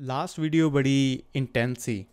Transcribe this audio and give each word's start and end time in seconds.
Last 0.00 0.40
video 0.40 0.70
ਬੜੀ 0.70 1.22
intense 1.34 1.78
ਸੀ। 1.78 2.06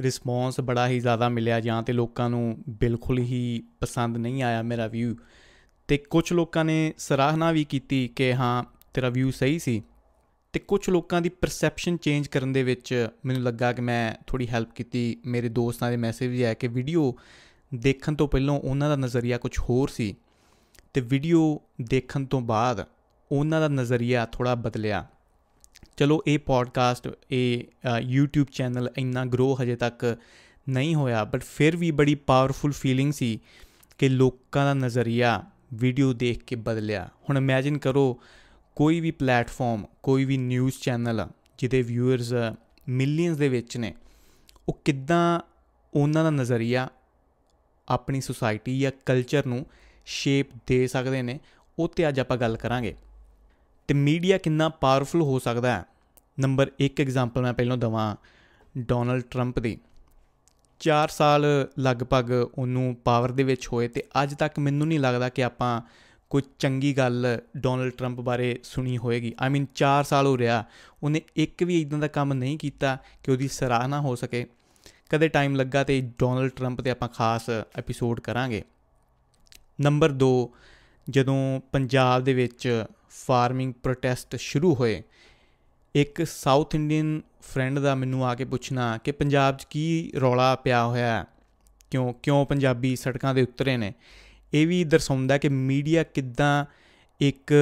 response 0.00 0.60
ਬੜਾ 0.60 0.88
ਹੀ 0.88 1.00
ਜ਼ਿਆਦਾ 1.00 1.28
ਮਿਲਿਆ, 1.28 1.60
ਜਾਂ 1.60 1.82
ਤੇ 1.82 1.92
ਲੋਕਾਂ 1.92 2.30
ਨੂੰ 2.30 2.64
ਬਿਲਕੁਲ 2.68 3.18
ਹੀ 3.18 3.62
ਪਸੰਦ 3.80 4.16
ਨਹੀਂ 4.16 4.42
ਆਇਆ 4.42 4.62
ਮੇਰਾ 4.62 4.86
ਵਿਊ 4.86 5.14
ਤੇ 5.88 5.98
ਕੁਝ 5.98 6.32
ਲੋਕਾਂ 6.32 6.64
ਨੇ 6.64 6.94
ਸਰਾਹਨਾ 6.98 7.52
ਵੀ 7.52 7.64
ਕੀਤੀ 7.64 8.08
ਕਿ 8.08 8.34
ਹਾਂ, 8.34 8.64
ਤੇਰਾ 8.94 9.08
ਵਿਊ 9.08 9.30
ਸਹੀ 9.30 9.58
ਸੀ। 9.58 9.82
ਤੇ 10.52 10.60
ਕੁਝ 10.60 10.90
ਲੋਕਾਂ 10.90 11.20
ਦੀ 11.20 11.28
ਪਰਸੈਪਸ਼ਨ 11.28 11.96
ਚੇਂਜ 11.96 12.26
ਕਰਨ 12.26 12.52
ਦੇ 12.52 12.62
ਵਿੱਚ 12.62 13.08
ਮੈਨੂੰ 13.24 13.42
ਲੱਗਾ 13.42 13.72
ਕਿ 13.72 13.82
ਮੈਂ 13.82 14.14
ਥੋੜੀ 14.26 14.48
ਹੈਲਪ 14.48 14.72
ਕੀਤੀ। 14.74 15.16
ਮੇਰੇ 15.26 15.48
ਦੋਸਤਾਂ 15.48 15.90
ਦੇ 15.90 15.96
ਮੈਸੇਜ 15.96 16.30
ਵੀ 16.30 16.42
ਆਇਆ 16.42 16.54
ਕਿ 16.54 16.68
ਵੀਡੀਓ 16.68 17.16
ਦੇਖਣ 17.74 18.14
ਤੋਂ 18.14 18.28
ਪਹਿਲਾਂ 18.28 18.54
ਉਹਨਾਂ 18.54 18.88
ਦਾ 18.88 18.96
ਨਜ਼ਰੀਆ 18.96 19.38
ਕੁਝ 19.38 19.58
ਹੋਰ 19.58 19.88
ਸੀ। 19.88 20.16
ਤੇ 20.94 21.00
ਵੀਡੀਓ 21.00 21.60
ਦੇਖਣ 21.80 22.24
ਤੋਂ 22.24 22.40
ਬਾਅਦ 22.40 22.86
ਉਹਨਾਂ 23.32 23.60
ਦਾ 23.60 23.68
ਨਜ਼ਰੀਆ 23.68 24.26
ਥੋੜਾ 24.26 24.54
ਬਦਲਿਆ। 24.54 25.06
ਚਲੋ 25.96 26.22
ਇਹ 26.26 26.38
ਪੋਡਕਾਸਟ 26.38 27.08
ਇਹ 27.30 27.64
YouTube 28.16 28.46
ਚੈਨਲ 28.52 28.90
ਇੰਨਾ 28.98 29.24
ਗਰੋ 29.24 29.56
ਹਜੇ 29.62 29.76
ਤੱਕ 29.76 30.16
ਨਹੀਂ 30.68 30.94
ਹੋਇਆ 30.94 31.24
ਬਟ 31.24 31.42
ਫਿਰ 31.42 31.76
ਵੀ 31.76 31.90
ਬੜੀ 31.90 32.14
ਪਾਵਰਫੁਲ 32.14 32.72
ਫੀਲਿੰਗ 32.72 33.12
ਸੀ 33.12 33.38
ਕਿ 33.98 34.08
ਲੋਕਾਂ 34.08 34.64
ਦਾ 34.64 34.74
ਨਜ਼ਰੀਆ 34.74 35.42
ਵੀਡੀਓ 35.74 36.12
ਦੇਖ 36.12 36.44
ਕੇ 36.44 36.56
ਬਦਲਿਆ। 36.56 37.08
ਹੁਣ 37.28 37.36
ਇਮੇਜਿਨ 37.36 37.78
ਕਰੋ, 37.78 38.20
ਕੋਈ 38.76 39.00
ਵੀ 39.00 39.10
ਪਲੇਟਫਾਰਮ 39.10 39.84
ਕੋਈ 40.02 40.24
ਵੀ 40.24 40.36
ਨਿਊਜ਼ 40.36 40.74
ਚੈਨਲ 40.82 41.26
ਜਿਹਦੇ 41.58 41.82
ਵਿਊਅਰਸ 41.82 42.32
ਮਿਲੀਅਨਸ 42.88 43.36
ਦੇ 43.36 43.48
ਵਿੱਚ 43.48 43.76
ਨੇ, 43.76 43.94
ਉਹ 44.68 44.78
ਕਿੱਦਾਂ 44.84 45.40
ਉਹਨਾਂ 45.94 46.24
ਦਾ 46.24 46.30
ਨਜ਼ਰੀਆ 46.30 46.88
ਆਪਣੀ 47.88 48.20
ਸੁਸਾਇਟੀ 48.20 48.78
ਜਾਂ 48.80 48.92
ਕਲਚਰ 49.06 49.46
ਨੂੰ 49.46 49.64
ਸ਼ੇਪ 50.06 50.46
ਦੇ 50.66 50.86
ਸਕਦੇ 50.86 51.22
ਨੇ, 51.22 51.38
ਉਹ 51.78 51.88
ਤੇ 51.88 52.08
ਅੱਜ 52.08 52.20
ਆਪਾਂ 52.20 52.36
ਗੱਲ 52.36 52.56
ਕਰਾਂਗੇ। 52.56 52.94
ਤੇ 53.92 53.96
ਮੀਡੀਆ 53.96 54.38
ਕਿੰਨਾ 54.38 54.68
ਪਾਵਰਫੁਲ 54.68 55.22
ਹੋ 55.22 55.38
ਸਕਦਾ 55.38 55.76
ਹੈ? 55.76 55.84
ਨੰਬਰ 56.40 56.70
1 56.80 57.00
ਐਗਜ਼ਾਮਪਲ 57.00 57.42
ਮੈਂ 57.42 57.52
ਪਹਿਲਾਂ 57.52 57.76
ਦਵਾਂ 57.76 58.16
ਡੋਨਲਡ 58.78 59.20
트ੰਪ 59.20 59.58
ਦੀ। 59.58 59.78
4 60.80 61.08
ਸਾਲ 61.08 61.68
ਲਗਭਗ 61.78 62.30
ਉਹਨੂੰ 62.58 62.96
ਪਾਵਰ 63.04 63.32
ਦੇ 63.32 63.42
ਵਿੱਚ 63.42 63.68
ਹੋਏ 63.72 63.88
ਤੇ 63.88 64.04
ਅੱਜ 64.22 64.34
ਤੱਕ 64.34 64.58
ਮੈਨੂੰ 64.58 64.88
ਨਹੀਂ 64.88 65.00
ਲੱਗਦਾ 65.00 65.28
ਕਿ 65.28 65.44
ਆਪਾਂ 65.44 65.80
ਕੋਈ 66.30 66.42
ਚੰਗੀ 66.58 66.96
ਗੱਲ 66.96 67.38
ਡੋਨਲਡ 67.56 67.92
트ੰਪ 67.92 68.20
ਬਾਰੇ 68.20 68.60
ਸੁਣੀ 68.62 68.98
ਹੋਏਗੀ। 68.98 69.34
ਆਈ 69.40 69.50
ਮੀਨ 69.50 69.66
4 69.74 70.04
ਸਾਲ 70.04 70.26
ਹੋ 70.26 70.38
ਰਿਹਾ, 70.38 70.64
ਉਹਨੇ 71.02 71.22
ਇੱਕ 71.36 71.62
ਵੀ 71.62 71.80
ਇਦਾਂ 71.80 71.98
ਦਾ 71.98 72.08
ਕੰਮ 72.08 72.32
ਨਹੀਂ 72.32 72.58
ਕੀਤਾ 72.58 72.98
ਕਿ 73.22 73.30
ਉਹਦੀ 73.30 73.48
ਸਰਾਹਨਾ 73.48 74.00
ਹੋ 74.00 74.14
ਸਕੇ। 74.14 74.46
ਕਦੇ 75.10 75.28
ਟਾਈਮ 75.28 75.54
ਲੱਗਾ 75.54 75.84
ਤੇ 75.84 76.12
ਡੋਨਲਡ 76.18 76.50
트ੰਪ 76.62 76.80
ਤੇ 76.80 76.90
ਆਪਾਂ 76.90 77.08
ਖਾਸ 77.08 77.50
ਐਪੀਸੋਡ 77.76 78.20
ਕਰਾਂਗੇ। 78.20 78.62
ਨੰਬਰ 79.80 80.12
2 80.12 80.48
ਜਦੋਂ 81.10 81.60
ਪੰਜਾਬ 81.72 82.24
ਦੇ 82.24 82.34
ਵਿੱਚ 82.34 82.84
ਫਾਰਮਿੰਗ 83.26 83.72
ਪ੍ਰੋਟੈਸਟ 83.82 84.36
ਸ਼ੁਰੂ 84.36 84.74
ਹੋਏ। 84.74 85.02
ਇੱਕ 85.94 86.26
ਸਾਊਥ 86.26 86.74
ਇੰਡੀਅਨ 86.74 87.20
ਫਰੈਂਡ 87.42 87.78
ਦਾ 87.78 87.94
ਮੈਨੂੰ 87.94 88.26
ਆ 88.26 88.34
ਕੇ 88.34 88.44
ਪੁੱਛਣਾ 88.44 88.98
ਕਿ 88.98 89.12
ਪੰਜਾਬ 89.12 89.56
'ਚ 89.56 89.64
ਕੀ 89.64 90.12
ਰੌਲਾ 90.20 90.54
ਪਿਆ 90.54 90.86
ਹੋਇਆ 90.86 91.18
ਹੈ? 91.18 91.24
ਕਿਉਂ 91.90 92.12
ਕਿਉਂ 92.22 92.46
ਪੰਜਾਬੀ 92.46 92.96
ਸੜਕਾਂ 92.96 93.34
ਦੇ 93.34 93.42
ਉਤਰੇ 93.42 93.76
ਨੇ? 93.76 93.92
ਇਹ 94.54 94.66
ਵੀ 94.66 94.84
ਦਰਸਾਉਂਦਾ 94.84 95.38
ਕਿ 95.38 95.48
ਮੀਡੀਆ 95.48 96.02
ਕਿੱਦਾਂ 96.02 96.64
ਇੱਕ 97.20 97.52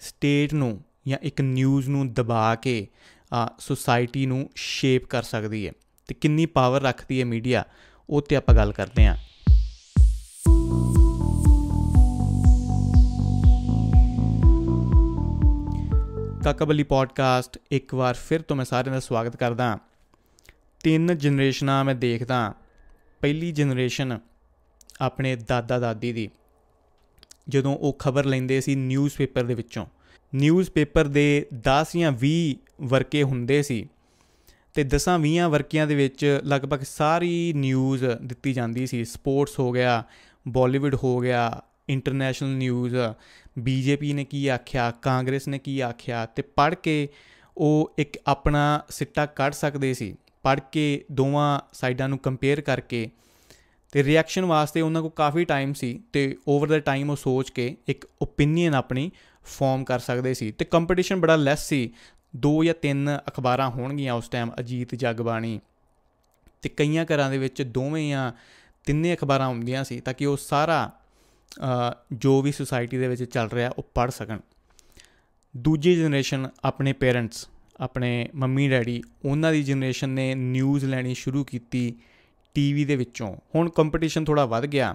ਸਟੇਟ 0.00 0.54
ਨੂੰ 0.54 0.82
ਜਾਂ 1.08 1.18
ਇੱਕ 1.22 1.40
ਨਿਊਜ਼ 1.40 1.88
ਨੂੰ 1.88 2.12
ਦਬਾ 2.12 2.54
ਕੇ 2.54 2.86
ਸੋਸਾਇਟੀ 3.58 4.26
ਨੂੰ 4.26 4.50
ਸ਼ੇਪ 4.54 5.06
ਕਰ 5.06 5.22
ਸਕਦੀ 5.22 5.66
ਹੈ। 5.66 5.72
ਤੇ 6.06 6.14
ਕਿੰਨੀ 6.14 6.46
ਪਾਵਰ 6.46 6.82
ਰੱਖਦੀ 6.82 7.20
ਹੈ 7.20 7.24
ਮੀਡੀਆ, 7.24 7.64
ਉਹ 8.10 8.22
ਤੇ 8.22 8.36
ਆਪਾਂ 8.36 8.54
ਗੱਲ 8.54 8.72
ਕਰਦੇ 8.72 9.06
ਹਾਂ। 9.06 9.16
ਕਾਕਾਬਲੀ 16.44 16.82
ਪੋਡਕਾਸਟ 16.82 17.58
ਇੱਕ 17.70 17.94
ਵਾਰ 17.94 18.14
ਫਿਰ 18.14 18.42
ਤੋਂ 18.42 18.56
ਮੈਂ 18.56 18.64
ਸਾਰਿਆਂ 18.64 18.94
ਦਾ 18.94 19.00
ਸਵਾਗਤ 19.00 19.36
ਕਰਦਾ 19.36 19.78
ਤਿੰਨ 20.84 21.18
ਜਨਰੇਸ਼ਨਾਂ 21.18 21.84
ਮੈਂ 21.84 21.94
ਦੇਖਦਾ 21.94 22.54
ਪਹਿਲੀ 23.20 23.52
ਜਨਰੇਸ਼ਨ 23.52 24.18
ਆਪਣੇ 25.00 25.36
ਦਾਦਾ 25.36 25.78
ਦਾਦੀ 25.78 26.12
ਦੀ, 26.12 26.30
ਜਦੋਂ 27.48 27.76
ਉਹ 27.76 27.92
ਖਬਰ 27.92 28.24
ਲੈਂਦੇ 28.24 28.60
ਸੀ 28.60 28.74
ਨਿਊਜ਼ਪੇਪਰ 28.74 29.44
ਦੇ 29.44 29.54
ਵਿੱਚੋਂ। 29.54 29.86
ਨਿਊਜ਼ਪੇਪਰ 30.34 31.04
ਦੇ 31.04 31.46
10 31.54 31.96
ਜਾਂ 31.96 32.12
20 32.12 32.54
ਵਰਕੇ 32.80 33.22
ਹੁੰਦੇ 33.22 33.62
ਸੀ 33.62 33.88
ਤੇ 34.74 34.84
10 34.84 35.18
20 35.18 35.48
ਵਰਕਿਆਂ 35.48 35.86
ਦੇ 35.86 35.94
ਵਿੱਚ 35.94 36.40
ਲਗਭਗ 36.44 36.80
ਸਾਰੀ 36.80 37.52
ਨਿਊਜ਼ 37.52 38.04
ਦਿੱਤੀ 38.04 38.52
ਜਾਂਦੀ 38.52 38.86
ਸੀ। 38.86 39.04
ਸਪੋਰਟਸ 39.04 39.58
ਹੋ 39.58 39.72
ਗਿਆ, 39.72 40.04
ਬਾਲੀਵੁੱਡ 40.48 40.94
ਹੋ 40.94 41.18
ਗਿਆ, 41.18 41.62
ਇੰਟਰਨੈਸ਼ਨਲ 41.88 42.48
ਨਿਊਜ਼ 42.48 42.96
ਬੀਜੇਪੀ 43.58 44.12
ਨੇ 44.12 44.24
ਕੀ 44.24 44.48
ਆਖਿਆ, 44.48 44.90
ਕਾਂਗਰਸ 44.90 45.48
ਨੇ 45.48 45.58
ਕੀ 45.58 45.80
ਆਖਿਆ 45.80 46.26
ਤੇ 46.26 46.42
ਪੜ੍ਹ 46.42 46.74
ਕੇ 46.74 47.08
ਉਹ 47.56 47.94
ਇੱਕ 47.98 48.18
ਆਪਣਾ 48.26 48.82
ਸਿੱਟਾ 48.88 49.26
ਕੱਢ 49.26 49.52
ਸਕਦੇ 49.52 49.94
ਸੀ। 49.94 50.16
ਪੜ੍ਹ 50.42 50.60
ਕੇ 50.72 51.04
ਦੋਵਾਂ 51.12 51.60
ਸਾਈਡਾਂ 51.72 52.08
ਨੂੰ 52.08 52.18
ਕੰਪੇਅਰ 52.18 52.60
ਕਰਕੇ 52.60 53.10
ਤੇ 53.92 54.04
ਰਿਐਕਸ਼ਨ 54.04 54.44
ਵਾਸਤੇ 54.44 54.80
ਉਹਨਾਂ 54.80 55.02
ਕੋਲ 55.02 55.10
ਕਾਫੀ 55.10 55.44
ਟਾਈਮ 55.44 55.72
ਸੀ 55.72 56.02
ਤੇ 56.12 56.36
ਓਵਰ 56.48 56.68
ਦਾ 56.68 56.78
ਟਾਈਮ 56.78 57.10
ਉਹ 57.10 57.16
ਸੋਚ 57.16 57.50
ਕੇ 57.50 57.76
ਇੱਕ 57.88 58.06
ਓਪੀਨੀਅਨ 58.22 58.74
ਆਪਣੀ 58.74 59.10
ਫਾਰਮ 59.44 59.84
ਕਰ 59.84 59.98
ਸਕਦੇ 59.98 60.34
ਸੀ 60.34 60.52
ਤੇ 60.52 60.64
ਕੰਪੀਟੀਸ਼ਨ 60.64 61.20
ਬੜਾ 61.20 61.36
ਲੈਸ 61.36 61.68
ਸੀ। 61.68 61.92
ਦੋ 62.36 62.64
ਜਾਂ 62.64 62.74
ਤਿੰਨ 62.74 63.18
ਅਖਬਾਰਾਂ 63.28 63.70
ਹੋਣਗੀਆਂ 63.70 64.14
ਉਸ 64.14 64.28
ਟਾਈਮ 64.28 64.50
ਅਜੀਤ 64.60 64.94
ਜਗਬਾਣੀ। 64.94 65.60
ਤੇ 66.62 66.68
ਕਈਆਂ 66.68 67.04
ਘਰਾਂ 67.04 67.30
ਦੇ 67.30 67.38
ਵਿੱਚ 67.38 67.62
ਦੋਵੇਂ 67.62 68.10
ਜਾਂ 68.10 68.32
ਤਿੰਨੇ 68.84 69.14
ਅਖਬਾਰਾਂ 69.14 69.48
ਹੁੰਦੀਆਂ 69.48 69.84
ਸੀ 69.84 70.00
ਤਾਂ 70.00 70.14
ਕਿ 70.14 70.26
ਉਹ 70.26 70.36
ਸਾਰਾ 70.36 70.92
ਜੋ 72.12 72.40
ਵੀ 72.42 72.52
ਸੁਸਾਇਟੀ 72.52 72.98
ਦੇ 72.98 73.08
ਵਿੱਚ 73.08 73.24
ਚੱਲ 73.24 73.48
ਰਿਹਾ, 73.48 73.70
ਉਹ 73.70 73.86
ਪੜ 73.94 74.10
ਸਕਣ। 74.10 74.38
ਦੂਜੀ 75.54 75.94
ਜਨਰੇਸ਼ਨ 75.96 76.48
ਆਪਣੇ 76.64 76.92
ਪੇਰੈਂਟਸ 76.92 77.46
ਆਪਣੇ 77.80 78.28
ਮੰਮੀ, 78.34 78.68
ਡੈਡੀ, 78.68 79.02
ਉਹਨਾਂ 79.24 79.52
ਦੀ 79.52 79.62
ਜਨਰੇਸ਼ਨ 79.62 80.08
ਨੇ 80.08 80.34
ਨਿਊਜ਼ 80.34 80.84
ਲੈਣੀ 80.84 81.14
ਸ਼ੁਰੂ 81.14 81.44
ਕੀਤੀ 81.44 81.94
ਟੀਵੀ 82.54 82.84
ਦੇ 82.84 82.96
ਵਿੱਚੋਂ। 82.96 83.36
ਹੁਣ 83.54 83.68
ਕੰਪੀਟੀਸ਼ਨ 83.68 84.24
ਥੋੜਾ 84.24 84.44
ਵੱਧ 84.46 84.66
ਗਿਆ 84.66 84.94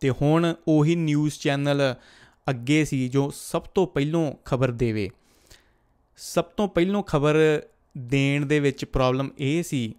ਤੇ 0.00 0.10
ਹੁਣ 0.10 0.54
ਉਹੀ 0.68 0.94
ਨਿਊਜ਼ 0.96 1.38
ਚੈਨਲ 1.40 1.94
ਅੱਗੇ 2.50 2.84
ਸੀ 2.84 3.08
ਜੋ 3.08 3.30
ਸਭ 3.30 3.62
ਤੋਂ 3.62 3.86
ਪਹਿਲਾਂ 3.86 4.32
ਖਬਰ 4.44 4.70
ਦੇਵੇ। 4.72 5.08
ਸਭ 6.18 6.44
ਤੋਂ 6.44 6.68
ਪਹਿਲਾਂ 6.68 7.02
ਖਬਰ 7.02 7.36
ਦੇਣ 7.98 8.46
ਦੇ 8.46 8.60
ਵਿੱਚ 8.60 8.84
ਪ੍ਰੋਬਲਮ 8.84 9.30
ਇਹ 9.38 9.62
ਸੀ 9.62 9.94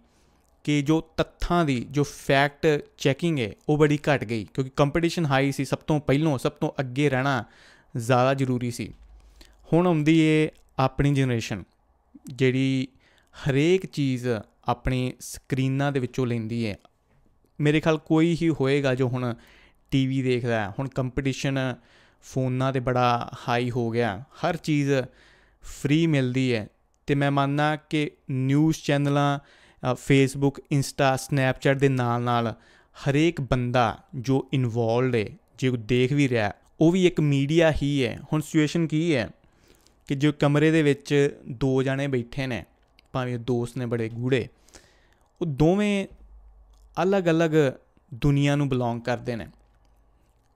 ਕਿ 0.64 0.82
ਜੋ 0.82 1.00
ਤੱਥਾਂ 1.00 1.64
ਦੀ, 1.64 1.86
ਜੋ 1.90 2.04
ਫੈਕਟ 2.04 2.66
ਚੈਕਿੰਗ 2.98 3.38
ਹੈ, 3.38 3.52
ਉਹ 3.68 3.78
ਬੜੀ 3.78 3.98
ਘਟ 3.98 4.24
ਗਈ। 4.24 4.46
ਕਿਉਂਕਿ 4.54 4.70
ਕੰਪੀਟੀਸ਼ਨ 4.76 5.26
ਹਾਈ 5.26 5.52
ਸੀ, 5.52 5.64
ਸਭ 5.64 5.78
ਤੋਂ 5.78 6.00
ਪਹਿਲਾਂ, 6.00 6.38
ਸਭ 6.38 6.52
ਤੋਂ 6.52 6.70
ਅੱਗੇ 6.80 7.10
ਰਹਿਣਾ 7.10 7.44
ਜ਼ਿਆਦਾ 7.96 8.34
ਜ਼ਰੂਰੀ 8.34 8.70
ਸੀ। 8.70 8.94
ਹੁਣ 9.72 9.86
ਆਉਂਦੀ 9.86 10.18
ਏ 10.18 10.50
ਆਪਣੀ 10.78 11.14
ਜਨਰੇਸ਼ਨ 11.14 11.64
ਜਿਹੜੀ 12.26 12.88
ਹਰੇਕ 13.32 13.86
ਚੀਜ਼ 13.86 14.28
ਆਪਣੀ 14.64 15.12
ਸਕਰੀਨਾਂ 15.20 15.92
ਦੇ 15.92 16.00
ਵਿੱਚੋਂ 16.00 16.26
ਲੈਂਦੀ 16.26 16.66
ਹੈ 16.66 16.78
ਮੇਰੇ 17.60 17.80
ਖਿਆਲ 17.80 17.98
ਕੋਈ 17.98 18.38
ਹੀ 18.42 18.50
ਹੋਏਗਾ 18.50 18.94
ਜੋ 18.94 19.08
ਹੁਣ 19.08 19.34
ਟੀਵੀ 19.90 20.22
ਦੇਖਦਾ 20.22 20.60
ਹੈ। 20.60 20.74
ਹੁਣ 20.78 20.88
ਕੰਪੀਟੀਸ਼ਨ 20.88 21.74
ਫੋਨਾਂ 22.22 22.72
ਤੇ 22.72 22.80
ਬੜਾ 22.80 23.30
ਹਾਈ 23.48 23.70
ਹੋ 23.70 23.90
ਗਿਆ। 23.90 24.20
ਹਰ 24.20 24.56
ਚੀਜ਼ 24.56 24.92
ਫ੍ਰੀ 25.62 26.06
ਮਿਲਦੀ 26.06 26.54
ਹੈ 26.54 26.68
ਤੇ 27.06 27.14
ਮੈਂ 27.14 27.30
ਮੰਨਦਾ 27.30 27.76
ਕਿ 27.76 28.10
ਨਿਊਜ਼ 28.30 28.76
ਚੈਨਲਾਂ 28.84 29.38
ਫੇਸਬੁੱਕ 29.96 30.60
ਇੰਸਟਾ 30.70 31.16
ਸਨੈਪਚੈਟ 31.16 31.78
ਦੇ 31.78 31.88
ਨਾਲ 31.88 32.22
ਨਾਲ 32.22 32.54
ਹਰੇਕ 32.96 33.40
ਬੰਦਾ 33.40 33.98
ਜੋ 34.14 34.48
ਇਨਵੋਲਡ 34.52 35.14
ਹੈ 35.16 35.24
ਜੇ 35.58 35.70
ਦੇਖ 35.70 36.12
ਵੀ 36.12 36.28
ਰਿਹਾ, 36.28 36.52
ਉਹ 36.80 36.92
ਵੀ 36.92 37.06
ਇੱਕ 37.06 37.20
ਮੀਡੀਆ 37.20 37.72
ਹੀ 37.72 38.04
ਹੈ 38.04 38.18
ਹੁਣ 38.32 38.40
ਸਿਚੁਏਸ਼ਨ 38.40 38.86
ਕੀ 38.86 39.14
ਹੈ 39.14 39.28
ਕਿ 40.08 40.14
ਜੋ 40.14 40.32
ਕਮਰੇ 40.32 40.70
ਦੇ 40.70 40.82
ਵਿੱਚ 40.82 41.38
ਦੋ 41.48 41.82
ਜਣੇ 41.82 42.06
ਬੈਠੇ 42.06 42.46
ਨੇ, 42.46 42.64
ਭਾਵੇਂ 43.12 43.38
ਦੋਸਤ 43.38 43.76
ਨੇ 43.78 43.86
ਬੜੇ 43.86 44.08
ਗੂੜੇ 44.08 44.48
ਉਹ 45.40 45.46
ਦੋਵੇਂ 45.46 46.06
ਅਲੱਗ-ਅਲੱਗ 47.02 47.50
ਦੁਨੀਆ 48.14 48.56
ਨੂੰ 48.56 48.68
ਬਿਲੋਂਗ 48.68 49.00
ਕਰਦੇ 49.00 49.36
ਨੇ। 49.36 49.46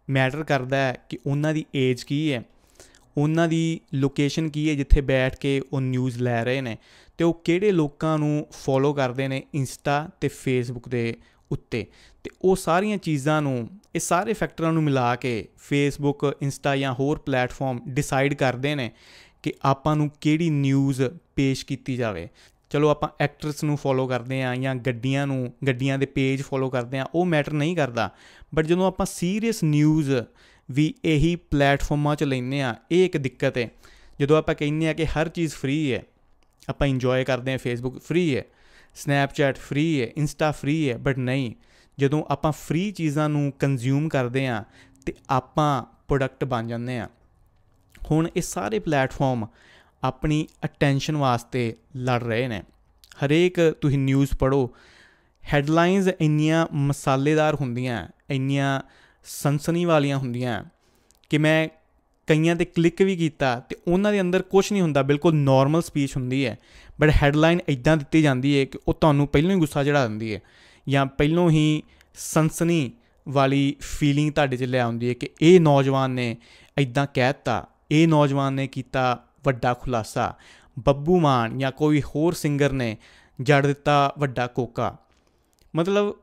ਮੈਟਰ 0.08 0.44
ਕਰਦਾ 0.44 0.76
ਹੈ 0.76 0.96
ਕਿ 1.08 1.18
ਉਹਨਾਂ 1.26 1.54
ਦੀ 1.54 1.64
ਏਜ 1.74 2.02
ਕੀ 2.02 2.32
ਹੈ 2.32 2.42
ਉਹਨਾਂ 3.16 3.48
ਦੀ 3.48 3.80
ਲੋਕੇਸ਼ਨ 3.94 4.48
ਕੀ 4.48 4.70
ਹੈ 4.70 4.74
ਜਿੱਥੇ 4.74 5.00
ਬੈਠ 5.00 5.36
ਕੇ 5.36 5.62
ਉਹ 5.72 5.80
ਨਿਊਜ਼ 5.80 6.18
ਲੈ 6.18 6.44
ਰਹੇ 6.44 6.60
ਨੇ 6.60 6.76
ਤੇ 7.18 7.24
ਉਹ 7.24 7.42
ਕਿਹੜੇ 7.44 7.72
ਲੋਕਾਂ 7.72 8.18
ਨੂੰ 8.18 8.46
ਫੋਲੋ 8.50 8.92
ਕਰਦੇ 8.92 9.28
ਨੇ 9.28 9.42
ਇੰਸਟਾ 9.54 10.08
ਤੇ 10.20 10.28
ਫੇਸਬੁੱਕ 10.28 10.88
ਦੇ 10.88 11.16
ਉੱਤੇ? 11.52 11.86
ਤੇ 12.24 12.30
ਉਹ 12.42 12.56
ਸਾਰੀਆਂ 12.56 12.96
ਚੀਜ਼ਾਂ 12.96 13.42
ਨੂੰ, 13.42 13.68
ਇਹ 13.94 14.00
ਸਾਰੇ 14.00 14.32
ਫੈਕਟਰਾਂ 14.32 14.72
ਨੂੰ 14.72 14.82
ਮਿਲਾ 14.82 15.16
ਕੇ 15.16 15.48
ਫੇਸਬੁੱਕ 15.58 16.36
ਇੰਸਟਾ 16.42 16.76
ਜਾਂ 16.76 16.94
ਹੋਰ 16.94 17.18
ਪਲੇਟਫਾਰਮ 17.18 17.80
ਡਿਸਾਈਡ 17.88 18.34
ਕਰਦੇ 18.34 18.74
ਨੇ 18.74 18.90
ਕਿ 19.42 19.52
ਆਪਾਂ 19.62 19.96
ਨੂੰ 19.96 20.10
ਕਿਹੜੀ 20.20 20.50
ਨਿਊਜ਼ 20.50 21.02
ਪੇਸ਼ 21.36 21.66
ਕੀਤੀ 21.66 21.96
ਜਾਵੇ। 21.96 22.28
ਚਲੋ 22.70 22.88
ਆਪਾਂ 22.88 23.08
ਐਕਟਰਸ 23.20 23.64
ਨੂੰ 23.64 23.76
ਫੋਲੋ 23.76 24.06
ਕਰਦੇ 24.06 24.42
ਆਂ 24.42 24.56
ਜਾਂ 24.56 24.74
ਗੱਡੀਆਂ 24.74 25.26
ਨੂੰ, 25.26 25.52
ਗੱਡੀਆਂ 25.66 25.98
ਦੇ 25.98 26.06
ਪੇਜ 26.06 26.42
ਫੋਲੋ 26.42 26.70
ਕਰਦੇ 26.70 26.98
ਆਂ 26.98 27.06
ਉਹ 27.14 27.26
ਮੈਟਰ 27.26 27.52
ਨਹੀਂ 27.52 27.76
ਕਰਦਾ। 27.76 28.10
ਬਟ 28.54 28.66
ਜਦੋਂ 28.66 28.86
ਆਪਾਂ 28.86 29.06
ਸੀਰੀਅਸ 29.06 29.62
ਨਿਊਜ਼ 29.62 30.10
ਵੀ 30.68 30.92
ਇਹੀ 31.04 31.34
ਪਲੇਟਫਾਰਮਾਂ 31.50 32.14
'ਚ 32.16 32.24
ਲੈਨੇ 32.24 32.62
ਆ 32.62 32.74
ਇਹ 32.92 33.04
ਇੱਕ 33.04 33.16
ਦਿੱਕਤ 33.16 33.58
ਹੈ। 33.58 33.68
ਜਦੋਂ 34.20 34.36
ਆਪਾਂ 34.38 34.54
ਕਹਿੰਦੇ 34.54 34.88
ਆ 34.88 34.92
ਕਿ 34.92 35.06
ਹਰ 35.06 35.28
ਚੀਜ਼ 35.28 35.54
ਫ੍ਰੀ 35.54 35.92
ਹੈ, 35.92 36.02
ਆਪਾਂ 36.68 36.86
ਇੰਜੋਏ 36.86 37.24
ਕਰਦੇ 37.24 37.54
ਆ 37.54 37.56
ਫੇਸਬੁੱਕ 37.56 37.98
ਫ੍ਰੀ 37.98 38.36
ਹੈ 38.36 38.44
ਸਨੈਪਚੈਟ 38.94 39.58
ਫ੍ਰੀ 39.58 40.00
ਹੈ 40.00 40.06
ਇੰਸਟਾ 40.16 40.50
ਫ੍ਰੀ 40.52 40.90
ਹੈ 40.90 40.96
ਬਟ 40.98 41.18
ਨਹੀਂ। 41.18 41.52
ਜਦੋਂ 41.98 42.22
ਆਪਾਂ 42.30 42.52
ਫ੍ਰੀ 42.52 42.90
ਚੀਜ਼ਾਂ 42.92 43.28
ਨੂੰ 43.28 43.52
ਕੰਜ਼ਿਊਮ 43.58 44.08
ਕਰਦੇ 44.08 44.46
ਆ 44.46 44.62
ਤੇ 45.06 45.12
ਆਪਾਂ 45.30 45.82
ਪ੍ਰੋਡਕਟ 46.08 46.44
ਬਣ 46.44 46.66
ਜਾਂਦੇ 46.66 46.98
ਆ 46.98 47.08
ਹੁਣ 48.10 48.28
ਇਹ 48.36 48.42
ਸਾਰੇ 48.42 48.78
ਪਲੇਟਫਾਰਮ 48.78 49.46
ਆਪਣੀ 50.02 50.46
ਅਟੈਂਸ਼ਨ 50.64 51.16
ਵਾਸਤੇ 51.16 51.74
ਲੜ 51.96 52.22
ਰਹੇ 52.22 52.48
ਨੇ। 52.48 52.62
ਹਰੇਕ 53.24 53.60
ਤੁਸੀਂ 53.80 53.98
ਨਿਊਜ਼ 53.98 54.34
ਪੜੋ 54.34 54.70
ਹੈਡਲਾਈਨਸ 55.44 56.08
ਇੰਨੀਆਂ 56.20 56.66
ਮਸਾਲੇਦਾਰ 56.72 57.54
ਹੁੰਦੀਆਂ, 57.54 58.06
ਇੰਨੀਆਂ 58.30 58.80
ਸਨਸਨੀ 59.24 59.84
ਵਾਲੀਆਂ 59.84 60.18
ਹੁੰਦੀਆਂ 60.18 60.64
ਕਿ 61.30 61.38
ਮੈਂ 61.38 61.68
ਕਈਆਂ 62.26 62.56
ਤੇ 62.56 62.64
ਕਲਿੱਕ 62.64 63.02
ਵੀ 63.02 63.16
ਕੀਤਾ 63.16 63.60
ਤੇ 63.60 63.76
ਉਹਨਾਂ 63.88 64.12
ਦੇ 64.12 64.20
ਅੰਦਰ 64.20 64.42
ਕੁਝ 64.42 64.72
ਨਹੀਂ 64.72 64.82
ਹੁੰਦਾ, 64.82 65.02
ਬਿਲਕੁਲ 65.02 65.34
ਨਾਰਮਲ 65.34 65.82
ਸਪੀਚ 65.82 66.16
ਹੁੰਦੀ 66.16 66.46
ਹੈ। 66.46 66.58
ਬਟ 67.00 67.10
ਹੈਡਲਾਈਨ 67.22 67.60
ਇਦਾਂ 67.68 67.96
ਦਿੱਤੀ 67.96 68.22
ਜਾਂਦੀ 68.22 68.58
ਹੈ 68.58 68.64
ਕਿ 68.64 68.78
ਉਹ 68.88 68.94
ਤੁਹਾਨੂੰ 68.94 69.28
ਪਹਿਲਾਂ 69.28 69.50
ਹੀ 69.50 69.60
ਗੁੱਸਾ 69.60 69.84
ਚੜਾ 69.84 70.08
ਦਿੰਦੀ 70.08 70.34
ਹੈ 70.34 70.40
ਜਾਂ 70.88 71.06
ਪਹਿਲਾਂ 71.06 71.50
ਹੀ 71.50 71.82
ਸਨਸਨੀ 72.14 72.92
ਵਾਲੀ 73.28 73.76
ਫੀਲਿੰਗ 73.80 74.32
ਤੁਹਾਡੇ 74.32 74.56
'ਚ 74.56 74.62
ਲੈ 74.62 74.80
ਆਉਂਦੀ 74.80 75.08
ਹੈ 75.08 75.14
ਕਿ 75.14 75.28
ਇਹ 75.42 75.60
ਨੌਜਵਾਨ 75.60 76.10
ਨੇ 76.10 76.36
ਇਦਾਂ 76.78 77.06
ਕਹਿਤਾ 77.14 77.66
ਇਹ 77.90 78.08
ਨੌਜਵਾਨ 78.08 78.52
ਨੇ 78.52 78.66
ਕੀਤਾ 78.66 79.24
ਵੱਡਾ 79.44 79.74
ਖੁਲਾਸਾ, 79.74 80.34
ਬੱਬੂ 80.78 81.20
ਮਾਨ 81.20 81.58
ਜਾਂ 81.58 81.72
ਕੋਈ 81.72 82.02
ਹੋਰ 82.02 82.32
ਸਿੰਗਰ 82.32 82.72
ਨੇ 82.72 82.96
ਜੜ 83.42 83.66
ਦਿੱਤਾ 83.66 84.14
ਵੱਡਾ 84.18 84.46
ਕੋਕਾ। 84.46 84.96
ਮਤਲਬ 85.76 86.14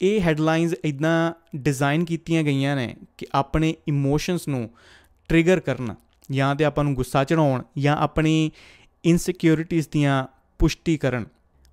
ਇਹ 0.00 0.20
ਹੈਡਲਾਈਨਸ 0.20 0.74
ਇਦਾਂ 0.84 1.32
ਡਿਜ਼ਾਈਨ 1.56 2.04
ਕੀਤੀਆਂ 2.04 2.42
ਗਈਆਂ 2.42 2.76
ਨੇ 2.76 2.94
ਕਿ 3.18 3.26
ਆਪਣੇ 3.34 3.74
ਇਮੋਸ਼ਨਸ 3.88 4.46
ਨੂੰ 4.48 4.68
ਟ੍ਰਿਗਰ 5.30 5.60
ਕਰਨ, 5.60 5.94
ਜਾਂ 6.30 6.54
ਤੇ 6.54 6.64
ਆਪਾਂ 6.64 6.84
ਨੂੰ 6.84 6.94
ਗੁੱਸਾ 6.94 7.24
ਚੜਾਉਣ 7.24 7.62
ਜਾਂ 7.78 7.96
ਆਪਣੀ 7.96 8.50
ਇਨਸਿਕਿਉਰਿਟੀਜ਼ 9.04 9.88
ਦੀਆਂ 9.92 10.26
ਪੁਸ਼ਟੀ 10.60 10.96
ਕਰਨ। 10.96 11.26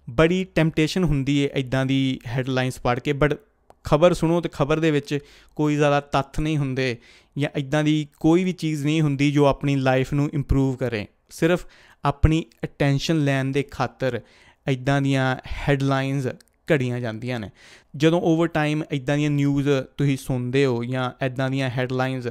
ਬੜੀ 0.08 0.44
ਟੈਂਪਟੇਸ਼ਨ 0.56 1.04
ਹੁੰਦੀ 1.04 1.44
ਹੈ 1.44 1.50
ਇਦਾਂ 1.56 1.86
ਦੀ 1.86 2.20
ਹੈਡਲਾਈਨਸ 2.28 2.80
ਪੜ੍ਹ 2.80 3.00
ਕੇ 3.00 3.14
ਬਟ 3.14 3.38
ਖਬਰ 3.86 4.14
ਸੁਣੋ 4.14 4.40
ਤੇ 4.42 4.50
ਖਬਰ 4.54 4.80
ਦੇ 4.80 4.92
ਵਿੱਚ 4.92 5.18
ਕੋਈ 5.56 5.76
ਜ਼ਿਆਦਾ 5.76 6.00
ਤੱਥ 6.02 6.40
ਨਹੀਂ 6.40 6.58
ਹੁੰਦੇ, 6.58 6.98
ਜਾਂ 7.38 7.50
ਇਦਾਂ 7.56 7.84
ਦੀ 7.84 8.08
ਕੋਈ 8.20 8.44
ਵੀ 8.44 8.52
ਚੀਜ਼ 8.54 8.86
ਨਹੀਂ 8.86 9.02
ਹੁੰਦੀ 9.02 9.32
ਜੋ 9.32 9.46
ਆਪਣੀ 9.46 9.76
ਲਾਈਫ 9.76 10.14
ਨੂੰ 10.14 10.30
ਇੰਪਰੂਵ 10.34 10.76
ਕਰੇ। 10.76 11.06
ਸਿਰਫ 11.30 11.66
ਆਪਣੀ 12.06 12.44
ਅਟੈਂਸ਼ਨ 12.64 13.24
ਲੈਣ 13.26 13.46
ਦੇ 13.46 13.64
ਖਾਤਰ 13.64 14.20
ਇਦਾਂ 14.68 15.02
ਦੀਆਂ 15.02 15.36
ਹੈਡਲਾਈਨਸ 15.52 16.28
ਘੜੀਆਂ 16.72 17.00
ਜਾਂਦੀਆਂ 17.00 17.40
ਨੇ। 17.40 17.50
ਜਦੋਂ 17.96 18.22
ਓਵਰ 18.22 18.48
ਟਾਈਮ 18.48 18.84
ਇਦਾਂ 18.92 19.18
ਦੀਆਂ 19.18 19.30
ਨਿਊਜ਼ 19.30 19.70
ਤੁਸੀਂ 19.98 20.18
ਸੁਣਦੇ 20.18 20.66
ਹੋ 20.66 20.84
ਜਾਂ 20.84 21.26
ਇਦਾਂ 21.26 21.50
ਦੀਆਂ 21.50 21.70
ਹੈਡਲਾਈਨਸ 21.70 22.28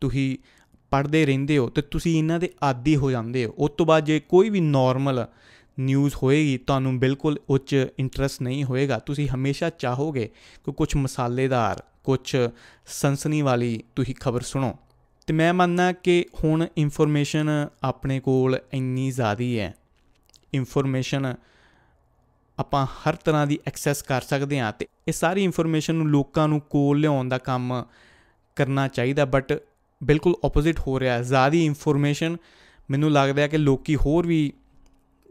ਤੁਸੀਂ 0.00 0.38
ਪੜ੍ਹਦੇ 0.90 1.26
ਰਹਿੰਦੇ 1.26 1.58
ਹੋ 1.58 1.68
ਤੇ 1.68 1.82
ਤੁਸੀਂ 1.82 2.18
ਇਹਨਾਂ 2.18 2.40
ਦੇ 2.40 2.50
ਆਦੀ 2.62 2.96
ਹੋ 2.96 3.10
ਜਾਂਦੇ 3.10 3.44
ਹੋ, 3.44 3.54
ਉਸ 3.58 3.70
ਤੋਂ 3.70 3.86
ਬਾਅਦ 3.86 4.04
ਜੇ 4.04 4.20
ਕੋਈ 4.20 4.50
ਵੀ 4.50 4.60
ਨਾਰਮਲ 4.60 5.26
ਨਿਊਜ਼ 5.80 6.14
ਹੋਏਗੀ, 6.22 6.58
ਤੁਹਾਨੂੰ 6.58 6.98
ਬਿਲਕੁਲ 6.98 7.38
ਉੱਚ 7.48 7.86
ਇੰਟਰਸਟ 7.98 8.42
ਨਹੀਂ 8.42 8.64
ਹੋਏਗਾ। 8.64 8.98
ਤੁਸੀਂ 8.98 9.28
ਹਮੇਸ਼ਾ 9.28 9.70
ਚਾਹੋਗੇ 9.70 10.30
ਕਿ 10.64 10.72
ਕੁਝ 10.72 10.96
ਮਸਾਲੇਦਾਰ 10.96 11.82
ਕੁਝ 12.04 12.36
ਸਨਸਨੀ 12.86 13.42
ਵਾਲੀ 13.42 13.82
ਤੁਸੀਂ 13.96 14.14
ਖਬਰ 14.14 14.40
ਸੁਣੋ। 14.40 14.76
ਤੇ 15.26 15.34
ਮੈਂ 15.34 15.54
ਮੰਨਦਾ 15.54 15.92
ਕਿ 15.92 16.26
ਹੁਣ 16.44 16.66
ਇਨਫੋਰਮੇਸ਼ਨ 16.76 17.68
ਆਪਣੇ 17.82 18.20
ਕੋਲ 18.20 18.58
ਇੰਨੀ 18.72 19.10
ਜ਼ਿਆਦੀ 19.10 19.58
ਹੈ। 19.58 19.74
ਇਨਫੋਰਮੇਸ਼ਨ 20.54 21.34
ਆਪਾਂ 22.58 22.86
ਹਰ 22.86 23.16
ਤਰ੍ਹਾਂ 23.16 23.46
ਦੀ 23.46 23.58
ਐਕਸੈਸ 23.66 24.02
ਕਰ 24.02 24.20
ਸਕਦੇ 24.20 24.58
ਹਾਂ 24.60 24.72
ਤੇ 24.72 24.86
ਇਹ 25.08 25.12
ਸਾਰੀ 25.12 25.44
ਇਨਫੋਰਮੇਸ਼ਨ 25.44 25.94
ਨੂੰ 25.94 26.08
ਲੋਕਾਂ 26.08 26.48
ਨੂੰ 26.48 26.60
ਕੋਲ 26.60 27.00
ਲਿਆਉਣ 27.00 27.28
ਦਾ 27.28 27.38
ਕੰਮ 27.38 27.84
ਕਰਨਾ 28.56 28.88
ਚਾਹੀਦਾ 28.88 29.24
ਬਟ 29.24 29.62
ਬਿਲਕੁਲ 30.02 30.34
ਆਪੋਜ਼ਿਟ 30.44 30.80
ਹੋ 30.80 31.00
ਰਿਹਾ 31.00 31.14
ਹੈ। 31.14 31.22
ਜ਼ਿਆਦੀ 31.22 31.64
ਇਨਫੋਰਮੇਸ਼ਨ 31.66 32.36
ਮੈਨੂੰ 32.90 33.12
ਲੱਗਦਾ 33.12 33.42
ਹੈ 33.42 33.48
ਕਿ 33.48 33.58
ਲੋਕੀ 33.58 33.96
ਹੋਰ 33.96 34.26
ਵੀ 34.26 34.52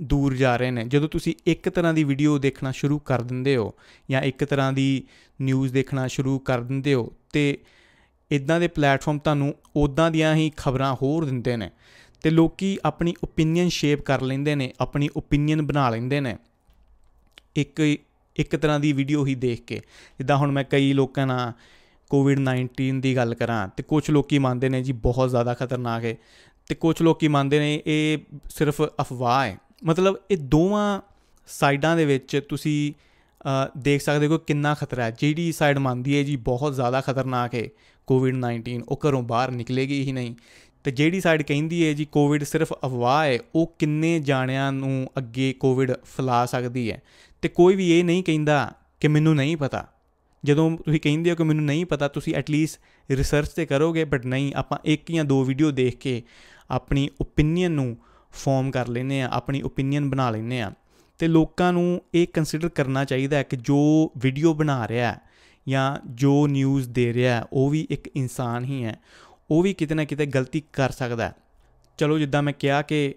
ਦੂਰ 0.02 0.34
ਜਾ 0.34 0.56
ਰਹੇ 0.58 0.72
ਨੇ। 0.72 0.86
ਜਦੋਂ 0.86 1.10
ਤੁਸੀਂ 1.10 1.34
ਇੱਕ 1.46 1.70
ਤਰ੍ਹਾਂ 1.70 1.94
ਦੀ 1.94 2.04
ਵੀਡੀਓ 2.04 2.38
ਦੇਖਣਾ 2.38 2.72
ਸ਼ੁਰੂ 2.72 3.00
ਕਰ 3.00 3.22
ਦਿੰਦੇ 3.22 3.56
ਹੋ 3.56 3.74
ਜਾਂ 4.12 4.22
ਇੱਕ 4.22 4.44
ਤਰ੍ਹਾਂ 4.44 4.74
ਦੀ 4.74 5.04
ਨਿਊਜ਼ 5.42 5.74
ਦੇਖਣਾ 5.74 6.08
ਸ਼ੁਰੂ 6.08 6.40
ਕਰ 6.40 6.62
ਦਿੰਦੇ 6.62 6.94
ਹੋ 6.94 7.12
ਤੇ 7.34 7.58
ਇਦਾਂ 8.32 8.60
ਦੇ 8.60 8.68
ਪਲੇਟਫਾਰਮ 8.68 9.20
ਤੁਹਾਨੂੰ 9.20 9.54
ਉਦਾਂ 9.76 10.12
ਦੀਆਂ 10.12 10.36
ਹੀ 10.36 10.52
ਖਬਰਾਂ 10.58 10.96
ਹੋਰ 11.02 11.26
ਦਿੰਦੇ 11.26 11.58
ਨੇ 11.58 11.70
ਤੇ 12.22 12.30
ਲੋਕੀ 12.30 12.78
ਆਪਣੀ 12.86 13.14
ਓਪੀਨੀਅਨ 13.24 13.70
ਸ਼ੇਪ 13.70 14.02
ਕਰ 14.02 14.22
ਲੈਂਦੇ 14.22 14.56
ਨੇ, 14.56 14.74
ਆਪਣੀ 14.82 15.10
ਓਪੀਨੀਅਨ 15.18 15.62
ਬਣਾ 15.62 15.90
ਲੈਂਦੇ 15.90 16.20
ਨੇ। 16.22 16.38
ਇੱਕ 17.56 17.82
ਇੱਕ 18.36 18.56
ਤਰ੍ਹਾਂ 18.56 18.80
ਦੀ 18.80 18.92
ਵੀਡੀਓ 18.94 19.26
ਹੀ 19.26 19.36
ਦੇਖ 19.36 19.62
ਕੇ। 19.62 19.76
ਜਿੱਦਾਂ 20.18 20.38
ਹੁਣ 20.38 20.52
ਮੈਂ 20.52 20.64
ਕਈ 20.64 20.94
ਲੋਕਾਂ 20.94 21.28
ਨਾਲ 21.28 21.52
ਕੋਵਿਡ 22.12 22.40
19 22.40 23.00
ਦੀ 23.02 23.16
ਗੱਲ 23.16 23.34
ਕਰਾਂ 23.34 23.68
ਤੇ 23.68 23.84
ਕੁਝ 23.84 24.10
ਲੋਕੀ 24.12 24.40
ਮੰਨਦੇ 24.40 24.70
ਨੇ 24.70 24.82
ਜੀ 24.84 24.92
ਬਹੁਤ 24.92 25.30
ਜ਼ਿਆਦਾ 25.30 25.54
ਖਤਰਨਾਕ 25.54 26.06
ਹੈ 26.06 26.16
ਤੇ 26.70 26.76
ਕੁਝ 26.76 27.02
ਲੋਕੀ 27.02 27.28
ਮੰਨਦੇ 27.28 27.60
ਨੇ 27.60 27.82
ਇਹ 27.86 28.18
ਸਿਰਫ 28.50 28.82
ਅਫਵਾਹ 28.82 29.46
ਹੈ। 29.46 29.58
ਮਤਲਬ 29.86 30.18
ਇਹ 30.32 30.38
ਦੋਵਾਂ 30.38 31.02
ਸਾਈਡਾਂ 31.50 31.96
ਦੇ 31.98 32.06
ਵਿੱਚ 32.06 32.40
ਤੁਸੀਂ 32.50 32.94
ਦੇਖ 33.78 34.02
ਸਕਦੇ 34.02 34.28
ਹੋ 34.28 34.38
ਕਿੰਨਾ 34.38 34.74
ਖਤਰਾ 34.74 35.04
ਹੈ। 35.04 35.12
ਜਿਹੜੀ 35.12 35.52
ਸਾਈਡ 35.52 35.78
ਮੰਨਦੀ 35.78 36.18
ਹੈ 36.18 36.24
ਜੀ 36.24 36.36
ਬਹੁਤ 36.36 36.76
ਜ਼ਿਆਦਾ 36.76 37.02
ਖਤਰਨਾਕ 37.02 37.56
ਹੈ 37.56 37.68
ਕੋਵਿਡ 38.08 38.36
19 38.36 38.80
ਉਹ 38.88 39.00
ਘਰੋਂ 39.08 39.22
ਬਾਹਰ 39.24 39.52
ਨਿਕਲੇਗੀ 39.52 40.02
ਹੀ 40.04 40.12
ਨਹੀਂ। 40.12 40.36
ਤੇ 40.84 40.92
ਜਿਹੜੀ 40.92 41.22
ਸਾਈਡ 41.22 41.42
ਕਹਿੰਦੀ 41.42 41.88
ਹੈ 41.88 41.94
ਜੀ 41.94 42.06
ਕੋਵਿਡ 42.06 42.44
ਸਿਰਫ 42.44 42.74
ਅਫਵਾਹ 42.74 43.26
ਹੈ, 43.26 43.40
ਉਹ 43.56 43.76
ਕਿੰਨੇ 43.80 44.20
ਜਾਣਿਆਂ 44.20 44.72
ਨੂੰ 44.72 45.12
ਅੱਗੇ 45.18 45.54
ਕੋਵਿਡ 45.54 45.92
ਫਲਾ 45.92 46.46
ਸਕਦੀ 46.46 46.92
ਹੈ? 46.92 47.02
ਤੇ 47.42 47.50
ਕੋਈ 47.50 47.76
ਵੀ 47.76 48.00
ਇਹ 48.00 48.04
ਨਹੀਂ 48.04 48.24
ਕਹਿੰਦਾ 48.24 48.74
ਕਿ 49.00 49.08
ਮੈਨੂੰ 49.08 49.36
ਨਹੀਂ 49.36 49.58
ਪਤਾ। 49.58 49.88
ਜਦੋਂ 50.44 50.78
ਤੁਸੀਂ 50.78 51.00
ਕਹਿੰਦੇ 51.00 51.32
ਹੋ 51.32 51.36
ਕਿ 51.36 51.44
ਮੈਨੂੰ 51.44 51.66
ਨਹੀਂ 51.66 51.86
ਪਤਾ, 51.86 52.08
ਤੁਸੀਂ 52.08 52.36
ਐਟਲੀਸਟ 52.36 52.80
ਰਿਸਰਚ 53.12 53.48
ਤੇ 53.48 53.66
ਕਰੋਗੇ 53.66 54.06
ਬਟ 54.06 54.26
ਨਹੀਂ, 54.26 54.54
ਆਪਾਂ 54.56 54.78
ਇੱਕ 54.86 55.12
ਜਾਂ 55.12 55.26
ਦੋ 55.26 55.44
ਵੀਡੀਓ 55.44 55.72
ਦੇਖ 55.72 55.98
ਕੇ 55.98 56.24
ਆਪਣੀ 56.72 57.10
ਓਪੀਨੀਅਨ 57.22 57.72
ਨੂੰ 57.72 57.98
ਫਾਰਮ 58.32 58.72
ਕਰ 58.72 58.88
ਲੈਨੇ 58.88 59.22
ਆ 59.22 59.30
ਆਪਣੀ 59.32 59.62
ਓਪੀਨੀਅਨ 59.62 60.10
ਬਣਾ 60.10 60.30
ਲੈਨੇ 60.30 60.62
ਆ 60.62 60.72
ਤੇ 61.20 61.28
ਲੋਕਾਂ 61.28 61.74
ਨੂੰ 61.74 62.02
ਇਹ 62.14 62.28
ਕੰਸੀਡਰ 62.28 62.70
ਕਰਨਾ 62.70 63.06
ਚਾਹੀਦਾ 63.06 63.38
ਹੈ 63.38 63.44
ਕਿ 63.44 63.56
ਜੋ 63.56 64.12
ਵੀਡੀਓ 64.18 64.54
ਬਣਾ 64.54 64.88
ਰਿਹਾ 64.88 65.12
ਹੈ 65.12 65.22
ਜਾਂ 65.70 66.08
ਜੋ 66.10 66.48
ਨਿਊਜ਼ 66.48 66.90
ਦੇ 66.90 67.14
ਰਿਹਾ 67.14 67.36
ਹੈ, 67.36 67.46
ਉਹ 67.54 67.70
ਵੀ 67.70 67.88
ਇੱਕ 67.90 68.10
ਇਨਸਾਨ 68.16 68.64
ਹੀ 68.64 68.84
ਹੈ। 68.84 69.00
ਉਹ 69.50 69.62
ਵੀ 69.64 69.74
ਕਿਤੇ 69.74 69.96
ਨਾ 69.96 70.04
ਕਿਤੇ 70.04 70.26
ਗਲਤੀ 70.26 70.64
ਕਰ 70.74 70.92
ਸਕਦਾ 70.92 71.28
ਹੈ। 71.28 71.36
ਚਲੋ, 72.00 72.18
ਜਿੱਦਾਂ 72.20 72.44
ਮੈਂ 72.44 72.54
ਕਿਹਾ 72.54 72.82
ਕਿ 72.82 73.16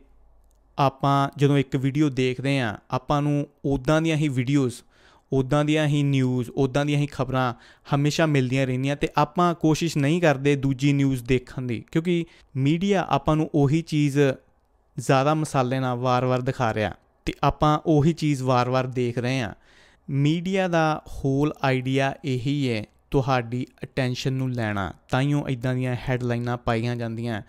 ਆਪਾਂ 0.79 1.29
ਜਦੋਂ 1.37 1.59
ਇੱਕ 1.59 1.77
ਵੀਡੀਓ 1.77 2.09
ਦੇਖਦੇ 2.11 2.59
ਆ 2.61 2.77
ਆਪਾਂ 2.91 3.21
ਨੂੰ 3.23 3.47
ਉਦਾਂ 3.65 4.01
ਦੀਆਂ 4.03 4.17
ਹੀ 4.17 4.29
ਵੀਡੀਓਜ਼ 4.29 4.83
ਉਦਾਂ 5.33 5.65
ਦੀਆਂ 5.65 5.87
ਹੀ 5.87 6.03
ਨਿਊਜ਼ 6.03 6.51
ਉਦਾਂ 6.51 6.85
ਦੀਆਂ 6.87 6.99
ਹੀ 6.99 7.07
ਖਬਰਾਂ 7.07 7.53
ਹਮੇਸ਼ਾ 7.95 8.27
ਮਿਲਦੀਆਂ 8.27 8.67
ਰਹਿੰਦੀਆਂ 8.67 8.97
ਤੇ 8.97 9.09
ਆਪਾਂ 9.17 9.55
ਕੋਸ਼ਿਸ਼ 9.55 9.97
ਨਹੀਂ 9.99 10.21
ਕਰਦੇ 10.21 10.55
ਦੂਜੀ 10.57 10.93
ਨਿਊਜ਼ 10.93 11.25
ਦੇਖਣ 11.25 11.63
ਦੀ, 11.63 11.85
ਕਿਉਂਕਿ 11.93 12.25
ਮੀਡੀਆ 12.57 13.07
ਆਪਾਂ 13.09 13.37
ਨੂੰ 13.37 13.49
ਉਹੀ 13.55 13.81
ਚੀਜ਼ 13.83 14.19
ਜ਼ਿਆਦਾ 14.97 15.35
ਮਸਾਲੇ 15.35 15.79
ਨਾਲ 15.81 15.97
ਵਾਰ-ਵਾਰ 15.99 16.41
ਦਿਖਾ 16.41 16.73
ਰਿਹਾ 16.75 16.93
ਤੇ 17.25 17.35
ਆਪਾਂ 17.43 17.79
ਉਹੀ 17.87 18.13
ਚੀਜ਼ 18.13 18.43
ਵਾਰ-ਵਾਰ 18.43 18.87
ਦੇਖ 18.87 19.19
ਰਹੇ 19.19 19.41
ਆ 19.41 19.55
ਮੀਡੀਆ 20.09 20.69
ਦਾ 20.69 21.03
ਹੋਲ 21.09 21.53
ਆਈਡੀਆ 21.63 22.15
ਇਹੀ 22.25 22.69
ਹੈ 22.71 22.85
ਤੁਹਾਡੀ 23.11 23.67
ਅਟੈਂਸ਼ਨ 23.83 24.33
ਨੂੰ 24.33 24.51
ਲੈਣਾ 24.53 24.93
ਤਾਈਓ 25.11 25.47
ਇਦਾਂ 25.49 25.75
ਦੀਆਂ 25.75 25.97
ਹੈਡਲਾਈਨਾਂ 26.09 26.57
ਪਾਈਆਂ 26.57 26.97
ਜਾਂਦੀਆਂ। 26.97 27.43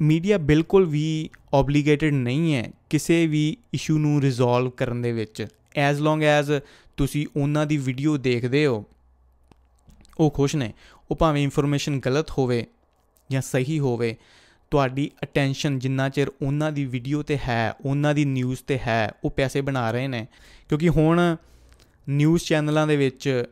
ਮੀਡੀਆ 0.00 0.38
ਬਿਲਕੁਲ 0.38 0.84
ਵੀ 0.84 1.30
ਆਬਲੀਗੇਟਿਡ 1.54 2.14
ਨਹੀਂ 2.14 2.54
ਹੈ 2.54 2.70
ਕਿਸੇ 2.90 3.26
ਵੀ 3.26 3.56
ਇਸ਼ੂ 3.74 3.98
ਨੂੰ 3.98 4.20
ਰਿਜ਼ੋਲਵ 4.20 4.70
ਕਰਨ 4.70 5.02
ਦੇ 5.02 5.12
ਵਿੱਚ। 5.12 5.46
ਐਜ਼ 5.76 6.00
ਲੌਂਗ 6.00 6.22
ਐਜ਼ 6.22 6.52
ਤੁਸੀਂ 6.96 7.26
ਉਹਨਾਂ 7.36 7.66
ਦੀ 7.66 7.76
ਵੀਡੀਓ 7.76 8.16
ਦੇਖਦੇ 8.16 8.66
ਹੋ, 8.66 8.84
ਉਹ 10.20 10.30
ਖੁਸ਼ 10.30 10.56
ਨੇ। 10.56 10.72
ਉਹ 11.10 11.16
ਭਾਵੇਂ 11.16 11.42
ਇਨਫੋਰਮੇਸ਼ਨ 11.42 11.98
ਗਲਤ 12.00 12.30
ਹੋਵੇ 12.30 12.64
ਜਾਂ 13.30 13.42
ਸਹੀ 13.42 13.78
ਹੋਵੇ, 13.78 14.16
ਤੁਹਾਡੀ 14.70 15.10
ਅਟੈਂਸ਼ਨ 15.22 15.78
ਜਿੰਨਾ 15.78 16.08
ਚਿਰ 16.08 16.30
ਉਹਨਾਂ 16.42 16.70
ਦੀ 16.72 16.84
ਵੀਡੀਓ 16.84 17.22
ਤੇ 17.22 17.38
ਹੈ, 17.48 17.72
ਉਹਨਾਂ 17.84 18.14
ਦੀ 18.14 18.24
ਨਿਊਜ਼ 18.24 18.62
ਤੇ 18.66 18.78
ਹੈ, 18.78 19.12
ਉਹ 19.24 19.30
ਪੈਸੇ 19.30 19.60
ਬਣਾ 19.60 19.90
ਰਹੇ 19.90 20.08
ਨੇ। 20.08 20.26
ਕਿਉਂਕਿ 20.68 20.88
ਹੁਣ 20.88 21.36
ਨਿਊਜ਼ 22.08 22.44
ਚੈਨਲਾਂ 22.44 22.86
ਦੇ 22.86 22.96
ਵਿੱਚ 22.96 23.44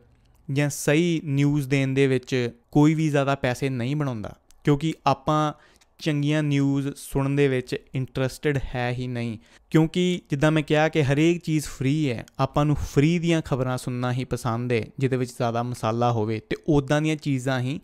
ਜਾਂ 0.52 0.70
ਸਹੀ 0.70 1.20
ਨਿਊਜ਼ 1.24 1.68
ਦੇਣ 1.68 1.94
ਦੇ 1.94 2.06
ਵਿੱਚ 2.06 2.50
ਕੋਈ 2.72 2.94
ਵੀ 2.94 3.08
ਜ਼ਿਆਦਾ 3.08 3.34
ਪੈਸੇ 3.34 3.68
ਨਹੀਂ 3.68 3.96
ਬਣਾਉਂਦਾ, 3.96 4.36
ਕਿਉਂਕਿ 4.64 4.92
ਆਪਾਂ 5.06 5.52
ਚੰਗੀਆਂ 5.98 6.42
ਨਿਊਜ਼ 6.42 6.88
ਸੁਣਨ 6.96 7.36
ਦੇ 7.36 7.48
ਵਿੱਚ 7.48 7.76
ਇੰਟਰਸਟਿਡ 7.94 8.58
ਹੈ 8.74 8.90
ਹੀ 8.92 9.06
ਨਹੀਂ। 9.06 9.38
ਕਿਉਂਕਿ 9.70 10.20
ਜਿੱਦਾਂ 10.30 10.50
ਮੈਂ 10.50 10.62
ਕਿਹਾ 10.62 10.88
ਕਿ 10.88 11.04
ਹਰੇਕ 11.04 11.42
ਚੀਜ਼ 11.42 11.66
ਫ੍ਰੀ 11.66 12.10
ਹੈ, 12.10 12.24
ਆਪਾਂ 12.38 12.64
ਨੂੰ 12.64 12.76
ਫ੍ਰੀ 12.76 13.18
ਦੀਆਂ 13.18 13.42
ਖਬਰਾਂ 13.42 13.78
ਸੁਣਨਾ 13.78 14.12
ਹੀ 14.12 14.24
ਪਸੰਦ 14.24 14.72
ਹੈ, 14.72 14.84
ਜਿਹਦੇ 14.98 15.16
ਵਿੱਚ 15.16 15.30
ਜ਼ਿਆਦਾ 15.30 15.62
ਮਸਾਲਾ 15.62 16.12
ਹੋਵੇ 16.12 16.40
ਤੇ 16.40 16.56
ਉਦਾਂ 16.68 17.00
ਦੀਆਂ 17.02 17.16
ਚੀਜ਼ਾਂ 17.16 17.60
ਹੀ 17.60 17.80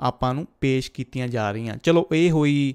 ਆਪਾਂ 0.00 0.34
ਨੂੰ 0.34 0.46
ਪੇਸ਼ 0.60 0.90
ਕੀਤੀਆਂ 0.90 1.28
ਜਾ 1.28 1.50
ਰਹੀਆਂ। 1.52 1.76
ਚਲੋ, 1.76 2.08
ਇਹ 2.12 2.30
ਹੋਈ 2.30 2.74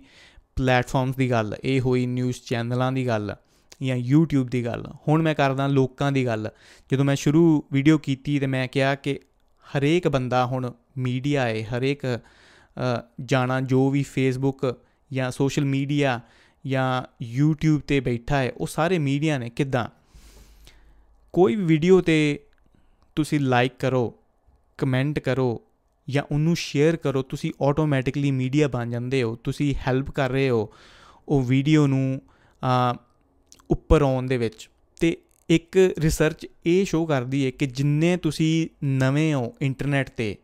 ਪਲੇਟਫਾਰਮਸ 0.55 1.15
ਦੀ 1.15 1.29
ਗੱਲ, 1.31 1.55
ਇਹ 1.63 1.81
ਹੋਈ 1.81 2.05
ਨਿਊਜ਼ 2.05 2.37
ਚੈਨਲਾਂ 2.45 2.91
ਦੀ 2.91 3.07
ਗੱਲ 3.07 3.35
ਜਾਂ 3.83 3.97
YouTube 3.97 4.47
ਦੀ 4.47 4.65
ਗੱਲ। 4.65 4.85
ਹੁਣ 5.07 5.21
ਮੈਂ 5.21 5.35
ਕਰਦਾ 5.35 5.67
ਲੋਕਾਂ 5.67 6.11
ਦੀ 6.11 6.25
ਗੱਲ। 6.25 6.49
ਜਦੋਂ 6.91 7.05
ਮੈਂ 7.05 7.15
ਸ਼ੁਰੂ 7.15 7.63
ਵੀਡੀਓ 7.73 7.97
ਕੀਤੀ 7.97 8.39
ਤੇ 8.39 8.47
ਮੈਂ 8.47 8.67
ਕਿਹਾ 8.67 8.95
ਕਿ 8.95 9.19
ਹਰੇਕ 9.69 10.07
ਬੰਦਾ 10.07 10.45
ਹੁਣ 10.45 10.71
ਮੀਡੀਆ 10.97 11.45
ਹੈ 11.45 11.63
ਹਰੇਕ 11.63 12.05
ਜਾਣਾ 13.25 13.59
ਜੋ 13.61 13.89
ਵੀ 13.89 14.03
ਫੇਸਬੁੱਕ 14.03 14.65
ਜਾਂ 15.11 15.29
ਸੋਸ਼ਲ 15.31 15.65
ਮੀਡੀਆ 15.65 16.19
ਜਾਂ 16.65 17.01
YouTube 17.23 17.81
ਤੇ 17.87 17.99
ਬੈਠਾ 17.99 18.37
ਹੈ 18.37 18.51
ਉਹ 18.57 18.67
ਸਾਰੇ 18.67 18.99
ਮੀਡੀਆ 18.99 19.37
ਨੇ, 19.37 19.49
ਕਿਦਾਂ? 19.49 19.87
ਕੋਈ 21.33 21.55
ਵੀ 21.55 21.63
ਵੀਡੀਓ 21.65 22.01
ਤੇ 22.01 22.39
ਤੁਸੀਂ 23.15 23.39
ਲਾਈਕ 23.39 23.73
ਕਰੋ 23.79 24.13
ਕਮੈਂਟ 24.79 25.19
ਕਰੋ 25.19 25.61
ਜਾਂ 26.07 26.23
ਉਹਨੂੰ 26.31 26.55
ਸ਼ੇਅਰ 26.55 26.95
ਕਰੋ, 26.95 27.21
ਤੁਸੀਂ 27.21 27.51
ਆਟੋਮੈਟਿਕਲੀ 27.61 28.31
ਮੀਡੀਆ 28.31 28.67
ਬਣ 28.67 28.89
ਜਾਂਦੇ 28.89 29.21
ਹੋ, 29.23 29.35
ਤੁਸੀਂ 29.35 29.73
ਹੈਲਪ 29.87 30.11
ਕਰ 30.11 30.29
ਰਹੇ 30.29 30.49
ਹੋ 30.49 30.69
ਉਹ 31.27 31.41
ਵੀਡੀਓ 31.43 31.87
ਨੂੰ 31.87 32.21
ਉੱਪਰ 33.69 34.01
ਆਉਣ 34.01 34.27
ਦੇ 34.27 34.37
ਵਿੱਚ। 34.37 34.67
ਤੇ 34.67 34.78
ਇੱਕ 35.49 35.93
ਰਿਸਰਚ 35.99 36.47
ਇਹ 36.65 36.85
ਸ਼ੋ 36.85 37.05
ਕਰਦੀ 37.05 37.45
ਹੈ 37.45 37.51
ਕਿ 37.51 37.65
ਜਿੰਨੇ 37.65 38.17
ਤੁਸੀਂ 38.17 38.67
ਨਵੇਂ 38.83 39.33
ਹੋ 39.33 39.53
ਇੰਟਰਨੈਟ 39.61 40.09
ਤੇ 40.09 40.37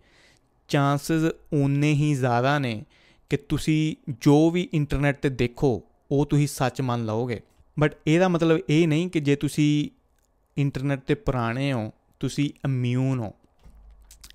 ਚਾਂਸਸ 0.68 1.32
ਉਨੇ 1.54 1.94
ਹੀ 1.94 2.16
ਜ਼ਿਆਦਾ 2.16 2.60
ਨੇ 2.60 2.86
ਕਿ 3.30 3.38
ਤੁਸੀਂ 3.38 3.96
ਜੋ 4.22 4.52
ਵੀ 4.52 4.70
ਇੰਟਰਨੈਟ 4.74 5.18
ਤੇ 5.18 5.30
ਦੇਖੋ, 5.30 5.84
ਉਹ 6.12 6.26
ਤੁਸੀਂ 6.26 6.48
ਸੱਚ 6.48 6.82
ਮੰਨ 6.82 7.06
ਲਓਗੇ। 7.06 7.42
ਬਟ 7.80 7.96
ਇਹਦਾ 8.08 8.28
ਮਤਲਬ 8.28 8.60
ਇਹ 8.70 8.88
ਨਹੀਂ 8.88 9.10
ਕਿ 9.10 9.20
ਜੇ 9.20 9.36
ਤੁਸੀਂ 9.36 9.90
ਇੰਟਰਨੈਟ 10.58 11.00
ਤੇ 11.00 11.16
ਪੁਰਾਣੇ 11.16 11.74
ਹੋ, 11.74 11.94
ਤੁਸੀਂ 12.20 12.50
ਇਮਿਊਨ 12.66 13.20
ਹੋ। 13.20 13.34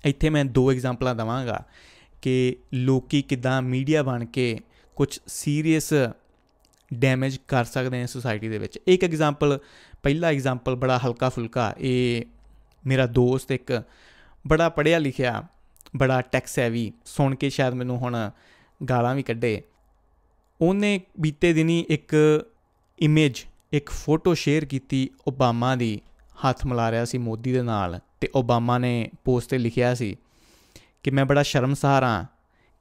ਇੱਥੇ 0.05 0.29
ਮੈਂ 0.29 0.45
ਦੋ 0.45 0.71
ਐਗਜ਼ਾਮਪਲਾਂ 0.71 1.15
ਦਵਾਂਗਾ 1.15 1.65
ਕਿ 2.21 2.55
ਲੋਕੀ 2.73 3.21
ਕਿਦਾਂ 3.21 3.61
ਮੀਡੀਆ 3.61 4.03
ਬਣ 4.03 4.25
ਕੇ 4.25 4.59
ਕੁਝ 4.95 5.19
ਸੀਰੀਅਸ 5.27 5.93
ਡੈਮੇਜ 6.93 7.37
ਕਰ 7.47 7.65
ਸਕਦੇ 7.65 7.99
ਨੇ 7.99 8.07
ਸੋਸਾਇਟੀ 8.07 8.49
ਦੇ 8.49 8.57
ਵਿੱਚ। 8.57 8.79
ਇੱਕ 8.87 9.03
ਐਗਜ਼ਾਮਪਲ 9.03 9.59
ਪਹਿਲਾ 10.03 10.27
ਐਗਜ਼ਾਮਪਲ 10.27 10.75
ਬੜਾ 10.75 10.97
ਹਲਕਾ 10.97 11.29
ਫੁਲਕਾ 11.29 11.73
ਇਹ 11.77 12.21
ਮੇਰਾ 12.87 13.05
ਦੋਸਤ 13.05 13.51
ਇੱਕ 13.51 13.81
ਬੜਾ 14.47 14.69
ਪੜਿਆ 14.69 14.99
ਲਿਖਿਆ, 14.99 15.43
ਬੜਾ 15.95 16.21
ਟੈਕਸ 16.21 16.59
ਹੈਵੀ 16.59 16.91
ਸੁਣ 17.05 17.35
ਕੇ 17.35 17.49
ਸ਼ਾਇਦ 17.49 17.73
ਮੈਨੂੰ 17.73 17.97
ਹੁਣ 17.97 18.29
ਗਾਲਾਂ 18.89 19.15
ਵੀ 19.15 19.23
ਕੱਢੇ। 19.23 19.61
ਉਹਨੇ 20.61 20.99
ਬੀਤੇ 21.19 21.53
ਦਿਨੀ 21.53 21.85
ਇੱਕ 21.89 22.15
ਇਮੇਜ 22.99 23.45
ਇੱਕ 23.73 23.89
ਫੋਟੋ 23.89 24.33
ਸ਼ੇਅਰ 24.33 24.65
ਕੀਤੀ 24.65 25.09
ਓਬਾਮਾ 25.27 25.75
ਦੀ, 25.75 26.01
ਹੱਥ 26.37 26.65
ਮਿਲਾ 26.65 26.91
ਰਿਹਾ 26.91 27.05
ਸੀ 27.05 27.17
ਮੋਦੀ 27.17 27.51
ਦੇ 27.51 27.61
ਨਾਲ 27.61 27.99
ਤੇ 28.21 28.29
ਓਬਾਮਾ 28.35 28.77
ਨੇ 28.77 29.09
ਪੋਸਟ 29.23 29.49
ਤੇ 29.49 29.57
ਲਿਖਿਆ 29.57 29.93
ਸੀ 29.95 30.15
ਕਿ 31.03 31.11
ਮੈਂ 31.11 31.25
ਬੜਾ 31.25 31.43
ਸ਼ਰਮਸਾਰ 31.43 32.03
ਹਾਂ 32.03 32.25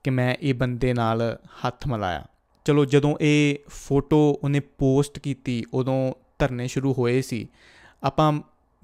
ਕਿ 0.04 0.10
ਮੈਂ 0.10 0.34
ਇਹ 0.40 0.54
ਬੰਦੇ 0.54 0.92
ਨਾਲ 0.94 1.38
ਹੱਥ 1.66 1.86
ਮਿਲਾਇਆ। 1.86 2.24
ਚਲੋ 2.64 2.84
ਜਦੋਂ 2.84 3.16
ਇਹ 3.20 3.56
ਫੋਟੋ 3.68 4.40
ਉਹਨੇ 4.44 4.60
ਪੋਸਟ 4.60 5.18
ਕੀਤੀ, 5.18 5.64
ਉਦੋਂ 5.74 6.12
ਧਰਨੇ 6.40 6.66
ਸ਼ੁਰੂ 6.68 6.92
ਹੋਏ 6.92 7.22
ਸੀ। 7.22 7.48
ਆਪਾਂ 8.02 8.32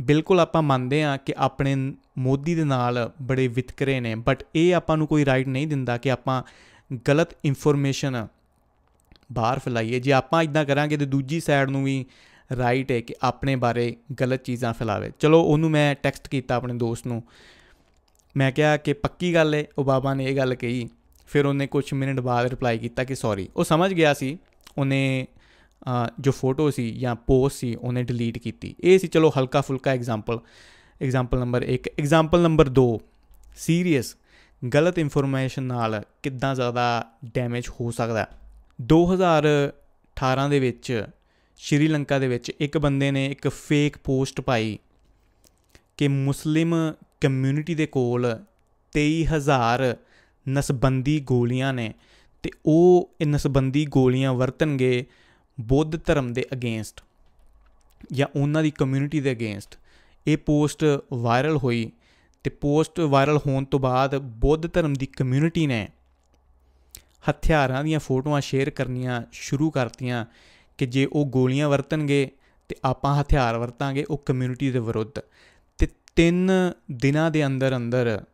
ਬਿਲਕੁਲ 0.01 0.41
ਆਪਾਂ 0.41 0.63
ਮੰਨਦੇ 0.63 1.03
ਹਾਂ 1.03 1.19
ਕਿ 1.19 1.35
ਆਪਣੇ 1.37 1.95
ਮੋਦੀ 2.19 2.55
ਦੇ 2.55 2.65
ਨਾਲ 2.65 3.13
ਬੜੇ 3.23 3.49
ਵਿਤਕਰੇ 3.49 4.01
ਨੇ 4.01 4.15
ਬਟ 4.15 4.45
ਇਹ 4.55 4.75
ਆਪਾਂ 4.75 4.97
ਨੂੰ 4.97 5.07
ਕੋਈ 5.07 5.25
ਰਾਈਟ 5.25 5.49
ਨਹੀਂ 5.49 5.67
ਦਿੰਦਾ 5.67 5.99
ਕਿ 5.99 6.11
ਆਪਾਂ 6.11 6.43
ਗਲਤ 7.09 7.29
ਇਨਫੋਰਮੇਸ਼ਨ 7.45 8.27
ਬਾਹਰ 9.33 9.59
ਫੈਲਾਈਏ। 9.59 10.01
ਜੇ 10.01 10.13
ਆਪਾਂ 10.13 10.43
ਇਦਾਂ 10.43 10.65
ਕਰਾਂਗੇ 10.65 10.97
ਤੇ 10.97 11.07
ਦੂਜੀ 11.07 11.41
ਸਾਈਡ 11.41 11.71
ਨੂੰ 11.71 11.85
ਵੀ 11.85 12.05
ਰਾਈਟ 12.57 12.91
ਹੈ 12.91 13.01
ਕਿ 13.01 13.15
ਆਪਣੇ 13.23 13.57
ਬਾਰੇ 13.57 13.97
ਗਲਤ 14.21 14.45
ਚੀਜ਼ਾਂ 14.45 14.73
ਫੈਲਾਵੇ। 14.73 15.13
ਚਲੋ, 15.21 15.43
ਉਹਨੂੰ 15.43 15.71
ਮੈਂ 15.71 15.95
ਟੈਕਸਟ 16.03 16.29
ਕੀਤਾ 16.29 16.55
ਆਪਣੇ 16.55 16.75
ਦੋਸਤ 16.75 17.07
ਨੂੰ। 17.07 17.23
ਮੈਂ 18.37 18.53
ਕਿਹਾ 18.53 18.77
ਕਿ 18.77 18.93
ਪੱਕੀ 18.93 19.35
ਗੱਲ 19.35 19.55
ਹੈ 19.55 19.65
ਉਹ 19.79 19.85
ਬਾਬਾ 19.85 20.15
ਨੇ 20.15 20.25
ਇਹ 20.25 20.37
ਗੱਲ 20.37 20.55
ਕਹੀ। 20.55 20.89
ਫਿਰ 21.27 21.47
ਉਹਨੇ 21.47 21.67
ਕੁਝ 21.67 21.95
ਮਿੰਟ 21.95 22.21
ਬਾਅਦ 22.21 22.47
ਰਿਪਲਾਈ 22.47 22.79
ਕੀਤਾ 22.79 23.05
ਕਿ 23.05 23.15
ਸੌਰੀ 23.15 23.49
ਉਹ 23.57 23.65
ਸਮਝ 23.65 23.93
ਗਿਆ 23.93 24.15
ਸੀ, 24.15 24.39
ਉਹਨੇ 24.79 25.27
ਜੋ 26.21 26.33
ਫੋਟੋ 26.33 26.71
ਸੀ 26.71 26.91
ਜਾਂ 26.91 27.15
ਪੋਸਟ 27.15 27.57
ਸੀ, 27.57 27.75
ਉਹਨੇ 27.75 28.03
ਡਿਲੀਟ 28.03 28.39
ਕੀਤੀ। 28.39 28.75
ਇਹ 28.81 28.99
ਸੀ, 28.99 29.07
ਚਲੋ 29.07 29.33
ਹਲਕਾ 29.39 29.61
ਫੁਲਕਾ 29.61 29.91
example 29.91 30.39
example 31.03 31.39
number 31.39 31.65
1 31.65 31.89
example 31.99 32.41
number 32.41 32.71
2 32.71 32.87
serious 33.57 34.17
ਗਲਤ 34.75 34.99
ਇਨਫੋਰਮੇਸ਼ਨ 34.99 35.63
ਨਾਲ 35.63 36.03
ਕਿੰਨਾ 36.23 36.55
ਜ਼ਿਆਦਾ 36.55 37.13
ਡੈਮੇਜ 37.35 37.69
ਹੋ 37.69 37.91
ਸਕਦਾ 37.91 38.27
2018 38.79 40.49
ਦੇ 40.51 40.61
ਵਿੱਚ, 40.61 41.05
ਸ਼੍ਰੀਲੰਕਾ 41.57 42.19
ਦੇ 42.19 42.29
ਵਿੱਚ 42.29 42.53
ਇੱਕ 42.61 42.79
ਬੰਦੇ 42.79 43.11
ਨੇ 43.11 43.27
ਇੱਕ 43.27 43.49
ਫੇਕ 43.49 43.97
ਪੋਸਟ 43.99 44.41
ਪਾਈ 44.41 44.79
ਕਿ 45.97 46.09
ਮੁਸਲਿਮ 46.09 46.75
ਕਮਿਊਨਿਟੀ 47.21 47.75
ਦੇ 47.75 47.87
ਕੋਲ 47.87 48.39
23000 48.93 49.95
ਨਸਬੰਦੀ 50.49 51.21
ਗੋਲੀਆਂ 51.21 51.73
ਨੇ 51.73 51.95
ਤੇ 52.43 52.51
ਉਹ 52.67 53.15
ਇਹ 53.21 53.27
ਨਸਬੰਦੀ 53.27 53.87
ਗੋਲੀਆਂ 53.87 54.35
ਵਰਤਣਗੇ 54.35 55.07
ਬੁੱਧ 55.61 56.05
ਧਰਮ 56.05 56.33
ਦੇ 56.33 56.45
ਅਗੇਂਸਟ 56.53 57.03
ਜਾਂ 58.13 58.27
ਉਹਨਾਂ 58.37 58.63
ਦੀ 58.63 58.71
ਕਮਿਊਨਿਟੀ 58.71 59.21
ਦੇ 59.21 59.33
ਅਗੇਂਸਟ 59.33 59.79
ਇਹ 60.27 60.39
ਪੋਸਟ 60.39 60.85
ਵਾਇਰਲ 61.13 61.57
ਹੋਈ 61.57 61.93
ਤੇ 62.45 62.51
ਪੋਸਟ 62.51 63.01
ਵਾਇਰਲ 63.01 63.39
ਹੋਣ 63.47 63.65
ਤੋਂ 63.65 63.81
ਬਾਅਦ 63.81 64.17
ਬੁੱਧ 64.17 64.73
ਧਰਮ 64.73 64.95
ਦੀ 64.95 65.07
ਕਮਿਊਨਿਟੀ 65.07 65.67
ਨੇ 65.67 65.89
ਹਥਿਆਰਾਂ 67.31 67.85
ਦੀਆਂ 67.85 68.01
ਫੋਟੋਆਂ 68.01 68.41
ਸ਼ੇਅਰ 68.41 68.71
ਕਰਨੀਆਂ 68.71 69.23
ਸ਼ੁਰੂ 69.33 69.71
ਕਰਤੀਆਂ 69.71 70.27
ਕਿ 70.79 70.87
ਜੇ 70.87 71.09
ਉਹ 71.13 71.27
ਗੋਲੀਆਂ 71.27 71.69
ਵਰਤਣਗੇ 71.69 72.31
ਤੇ 72.69 72.77
ਆਪਾਂ 72.85 73.21
ਹਥਿਆਰ 73.21 73.59
ਵਰਤਾਂਗੇ 73.59 74.05
ਉਹ 74.11 74.19
ਕਮਿਊਨਿਟੀ 74.19 74.71
ਦੇ 74.71 74.79
ਵਿਰੁੱਧ। 74.79 75.19
ਤੇ 75.79 75.89
3 76.23 76.51
ਦਿਨਾਂ 76.93 77.31
ਦੇ 77.31 77.47
ਅੰਦਰ 77.47 77.77
ਅੰਦਰ 77.77 78.25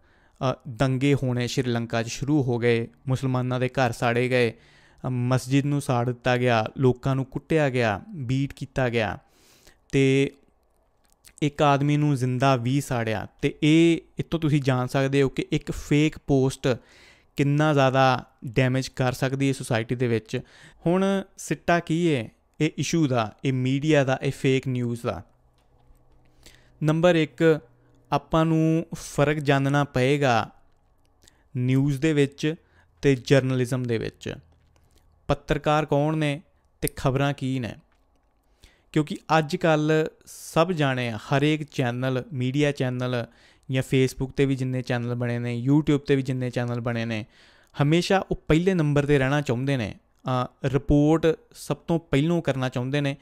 ਦੰਗੇ 0.69 1.15
ਹੋਣੇ 1.15 1.47
ਸ਼੍ਰੀਲੰਕਾ 1.49 2.03
'ਚ 2.03 2.09
ਸ਼ੁਰੂ 2.09 2.43
ਹੋ 2.43 2.59
ਗਏ, 2.59 2.89
ਮੁਸਲਮਾਨਾਂ 3.09 3.61
ਦੇ 3.61 3.69
ਘਰ 3.69 3.93
ਸਾੜੇ 3.93 4.29
ਗਏ 4.29 4.53
ਮਸਜਿਦ 5.11 5.67
ਨੂੰ 5.67 5.81
ਸਾੜ 5.81 6.07
ਦਿੱਤਾ 6.07 6.37
ਗਿਆ, 6.37 6.67
ਲੋਕਾਂ 6.79 7.17
ਨੂੰ 7.17 7.25
ਕੁੱਟਿਆ 7.25 7.71
ਗਿਆ, 7.71 8.03
ਬੀਟ 8.15 8.53
ਕੀਤਾ 8.53 8.89
ਗਿਆ 8.89 9.19
ਤੇ 9.93 10.31
ਇੱਕ 11.43 11.63
ਆਦਮੀ 11.63 11.97
ਨੂੰ 11.97 12.17
ਜ਼ਿੰਦਾ 12.17 12.57
ਵੀ 12.57 12.81
ਸਾੜਿਆ। 12.81 13.27
ਤੇ 13.43 13.55
ਇਹ 13.63 13.99
ਇਤੋਂ 14.19 14.41
ਤੁਸੀਂ 14.41 14.63
ਜਾਣ 14.63 14.87
ਸਕਦੇ 14.87 15.23
ਹੋ 15.23 15.29
ਕਿ 15.29 15.47
ਇੱਕ 15.53 15.71
ਫੇਕ 15.71 16.19
ਪੋਸਟ 16.19 16.69
ਕਿੰਨਾ 17.37 17.73
ਜ਼ਿਆਦਾ 17.73 18.27
ਡੈਮੇਜ 18.45 18.89
ਕਰ 18.89 19.13
ਸਕਦੀ 19.13 19.49
ਹੈ 19.49 19.53
ਸੋਸਾਇਟੀ 19.53 19.95
ਦੇ 19.95 20.09
ਵਿੱਚ। 20.09 20.41
ਹੁਣ 20.87 21.23
ਸਿੱਟਾ 21.37 21.81
ਕੀ 21.81 22.15
ਹੈ 22.15 22.31
ਇਹ 22.61 22.71
ਇਸ਼ੂ 22.79 23.07
ਦਾ, 23.07 23.37
ਇਹ 23.45 23.53
ਮੀਡੀਆ 23.53 24.05
ਦਾ, 24.05 24.19
ਇਹ 24.23 24.33
ਫੇਕ 24.33 24.69
ਨਿਊਜ਼ 24.69 25.03
ਦਾ। 25.03 25.23
ਨੰਬਰ 26.83 27.17
1 27.17 27.59
ਆਪਾਂ 28.13 28.45
ਨੂੰ 28.45 28.87
ਫ਼ਰਕ 28.95 29.37
ਜਾਣਨਾ 29.37 29.85
ਪਏਗਾ 29.85 30.51
ਨਿਊਜ਼ 31.57 32.01
ਦੇ 32.01 32.13
ਵਿੱਚ 32.13 32.55
ਤੇ 33.03 33.15
ਜਰਨਲਿਜ਼ਮ 33.15 33.83
ਦੇ 33.83 33.99
ਵਿੱਚ। 33.99 34.35
ਪੱਤਰਕਾਰ 35.29 35.87
ਕੌਣ 35.87 36.17
ਨੇ 36.17 36.41
ਤੇ 36.81 36.89
ਖਬਰਾਂ 36.97 37.33
ਕੀ 37.33 37.59
ਨੇ? 37.59 37.75
ਕਿਉਂਕਿ 38.93 39.17
ਅੱਜ 39.39 39.57
ਕੱਲ 39.57 39.93
ਸਭ 40.27 40.73
ਜਾਣੇ 40.73 41.11
ਹਰੇਕ 41.11 41.63
ਚੈਨਲ, 41.63 42.23
ਮੀਡੀਆ 42.33 42.73
ਚੈਨਲ 42.73 43.25
ਜਾਂ 43.71 43.83
ਫੇਸਬੁੱਕ 43.83 44.33
ਤੇ 44.33 44.47
ਵੀ 44.47 44.57
ਜਿੰਨੇ 44.57 44.83
ਚੈਨਲ 44.83 45.15
ਬਣੇ 45.15 45.39
ਨੇ, 45.39 45.63
YouTube 45.69 45.99
ਤੇ 45.99 46.17
ਵੀ 46.17 46.23
ਜਿੰਨੇ 46.23 46.51
ਚੈਨਲ 46.51 46.81
ਬਣੇ 46.81 47.05
ਨੇ, 47.05 47.25
ਹਮੇਸ਼ਾ 47.83 48.25
ਉਹ 48.31 48.37
ਪਹਿਲੇ 48.49 48.75
ਨੰਬਰ 48.75 49.07
ਤੇ 49.07 49.19
ਰਹਿਣਾ 49.19 49.41
ਚਾਹੁੰਦੇ 49.41 49.77
ਨੇ। 49.77 49.95
ਰਿਪੋਰਟ 50.65 51.27
ਸਭ 51.55 51.77
ਤੋਂ 51.77 51.99
ਪਹਿਲੋਂ 52.01 52.43
ਕਰਨਾ 52.43 52.69
ਚਾਹੁੰਦੇ 52.69 53.01
ਨੇ, 53.01 53.17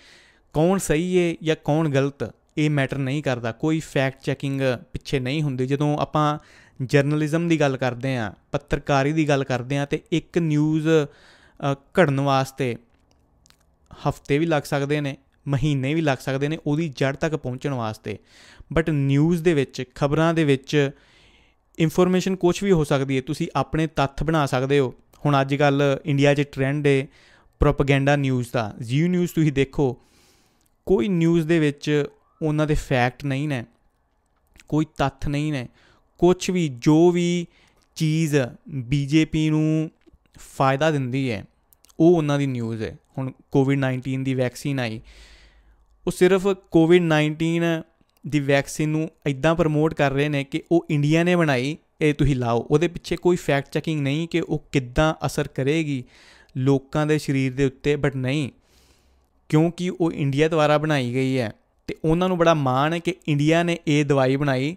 ਕੌਣ 0.53 0.79
ਸਹੀ 0.79 1.19
ਹੈ 1.19 1.35
ਜਾਂ 1.43 1.57
ਕੌਣ 1.65 1.89
ਗਲਤ, 1.89 2.35
ਇਹ 2.59 2.71
ਮੈਟਰ 2.71 2.99
ਨਹੀਂ 2.99 3.23
ਕਰਦਾ। 3.23 3.53
ਕੋਈ 3.53 3.81
ਫੈਕਟ 3.81 4.21
ਚੈਕਿੰਗ 4.21 4.61
ਪਿੱਛੇ 4.93 5.21
ਨਹੀਂ 5.21 5.43
ਹੁੰਦੀ। 5.43 5.67
ਜਦੋਂ 5.67 5.97
ਆਪਾਂ 5.99 6.39
ਜਰਨਲਿਜ਼ਮ 6.83 7.49
ਦੀ 7.49 7.61
ਗੱਲ 7.61 7.77
ਕਰਦੇ 7.77 8.17
ਆਂ, 8.17 8.33
ਪੱਤਰਕਾਰੀ 8.53 9.13
ਦੀ 9.13 9.29
ਗੱਲ 9.29 9.45
ਕਰਦੇ 9.45 9.79
ਆਂ, 9.79 9.87
ਤੇ 9.87 10.01
ਇੱਕ 10.13 10.39
ਨਿਊਜ਼ 10.39 10.89
ਘੜਨ 11.99 12.21
ਵਾਸਤੇ 12.21 12.77
ਹਫ਼ਤੇ 14.09 14.39
ਵੀ 14.39 14.47
ਲੱਗ 14.47 14.63
ਸਕਦੇ 14.63 15.01
ਨੇ, 15.01 15.17
ਮਹੀਨੇ 15.49 15.93
ਵੀ 15.95 16.01
ਲੱਗ 16.01 16.19
ਸਕਦੇ 16.19 16.49
ਨੇ 16.49 16.59
ਉਹਦੀ 16.67 16.89
ਜੜ 16.89 17.15
ਤੱਕ 17.17 17.37
ਪਹੁੰਚਣ 17.37 17.75
ਵਾਸਤੇ। 17.75 18.19
ਬਟ 18.73 18.91
ਨਿਊਜ਼ 18.91 19.43
ਦੇ 19.43 19.55
ਵਿੱਚ, 19.55 19.83
ਖਬਰਾਂ 19.95 20.33
ਦੇ 20.35 20.45
ਵਿੱਚ 20.45 20.91
ਇਨਫੋਰਮੇਸ਼ਨ 21.79 22.37
ਕੁਝ 22.37 22.63
ਵੀ 22.65 22.73
ਹੋ 22.73 22.85
ਸਕਦੀ 22.85 23.17
ਹੈ, 23.17 23.21
ਤੁਸੀਂ 23.21 23.49
ਆਪਣੇ 23.57 23.87
ਤੱਥ 23.87 24.23
ਬਣਾ 24.25 24.45
ਸਕਦੇ 24.47 24.79
ਹੋ। 24.79 24.95
ਹੁਣ 25.27 25.41
ਅੱਜ 25.41 25.55
ਕੱਲ 25.55 25.83
ਇੰਡੀਆ 26.05 26.35
'ਚ 26.35 26.41
ਟ੍ਰੈਂਡ 26.53 26.87
ਹੈ 26.87 27.07
ਪ੍ਰੋਪਗੈਂਡਾ 27.61 28.17
ਨਿਊਜ਼ 28.17 28.49
ਦਾ। 28.53 28.73
ਜੀ 28.83 29.07
ਨਿਊਜ਼ 29.09 29.33
ਤੁਸੀਂ 29.35 29.53
ਦੇਖੋ, 29.53 29.97
ਕੋਈ 30.87 31.09
ਨਿਊਜ਼ 31.09 31.47
ਦੇ 31.47 31.59
ਵਿੱਚ 31.59 32.05
ਉਹਨਾਂ 32.43 32.67
ਦੇ 32.67 32.75
ਫੈਕਟ 32.75 33.25
ਨਹੀਂ 33.25 33.49
ਨੇ, 33.49 33.65
ਕੋਈ 34.69 34.87
ਤੱਥ 34.97 35.29
ਨਹੀਂ 35.29 35.53
ਨੇ। 35.53 35.69
ਕੁਝ 36.21 36.51
ਵੀ, 36.51 36.69
ਜੋ 36.69 37.11
ਵੀ 37.11 37.47
ਚੀਜ਼ 37.97 38.37
ਬੀਜੇਪੀ 38.69 39.49
ਨੂੰ 39.51 39.91
ਫਾਇਦਾ 40.41 40.91
ਦਿੰਦੀ 40.91 41.31
ਹੈ। 41.31 41.45
ਉਹ 42.01 42.17
ਉਹਨਾਂ 42.17 42.39
ਦੀ 42.39 42.47
ਨਿਊਜ਼ 42.47 42.83
ਹੈ। 42.83 42.97
ਹੁਣ 43.19 43.33
ਕੋਵਿਡ-19 43.53 44.25
ਦੀ 44.25 44.35
ਵੈਕਸੀਨ 44.35 44.81
ਆਈ। 44.81 45.01
ਉਹ 46.07 46.13
ਸਿਰਫ 46.13 46.49
ਕੋਵਿਡ-19 46.71 47.61
ਦੀ 48.27 48.41
ਵੈਕਸੀਨ 48.41 48.89
ਨੂੰ 48.89 49.11
ਇਦਾਂ 49.27 49.55
ਪ੍ਰਮੋਟ 49.55 49.95
ਕਰ 49.95 50.11
ਰਹੇ 50.11 50.29
ਨੇ 50.29 50.45
ਕਿ 50.45 50.63
ਉਹ 50.73 50.87
ਇੰਡੀਆ 50.91 51.25
ਨੇ 51.25 51.37
ਬਣਾਈ, 51.37 51.77
ਇਹ 52.01 52.15
ਤੁਸੀਂ 52.15 52.37
ਲਾਓ। 52.37 52.67
ਉਹਦੇ 52.71 52.89
ਪਿੱਛੇ 52.89 53.17
ਕੋਈ 53.17 53.37
ਫੈਕਟ 53.37 53.71
ਚੈਕਿੰਗ 53.71 54.01
ਨਹੀਂ 54.01 54.29
ਕਿ 54.29 54.41
ਉਹ 54.41 54.65
ਕਿੱਦਾਂ 54.73 55.15
ਅਸਰ 55.27 55.49
ਕਰੇਗੀ 55.49 56.05
ਲੋਕਾਂ 56.57 57.07
ਦੇ 57.07 57.19
ਸਰੀਰ 57.19 57.55
ਦੇ 57.55 57.65
ਉੱਤੇ 57.65 57.97
ਬਟ 57.97 58.17
ਨਹੀਂ। 58.17 58.51
ਕਿਉਂਕਿ 59.49 59.93
ਉਹ 60.01 60.13
ਇੰਡੀਆ 60.13 60.49
ਦੁਆਰਾ 60.49 60.79
ਬਣਾਈ 60.79 61.15
ਗਈ 61.15 61.39
ਹੈ 61.39 61.53
ਤੇ 61.87 61.97
ਉਹਨਾਂ 62.05 62.29
ਨੂੰ 62.29 62.39
ਬੜਾ 62.39 62.55
ਮਾਣ 62.55 62.93
ਹੈ 62.93 62.99
ਕਿ 62.99 63.15
ਇੰਡੀਆ 63.29 63.63
ਨੇ 63.63 63.79
ਇਹ 63.89 64.05
ਦਵਾਈ 64.05 64.37
ਬਣਾਈ 64.37 64.77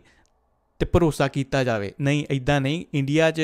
ਤੇ 0.80 0.86
ਭਰੋਸਾ 0.86 1.28
ਕੀਤਾ 1.28 1.64
ਜਾਵੇ। 1.64 1.94
ਨਹੀਂ 2.02 2.26
ਇਦਾਂ 2.30 2.62
ਨਹੀਂ। 2.62 2.86
ਇੰਡੀਆ 2.94 3.32
'ਚ 3.32 3.42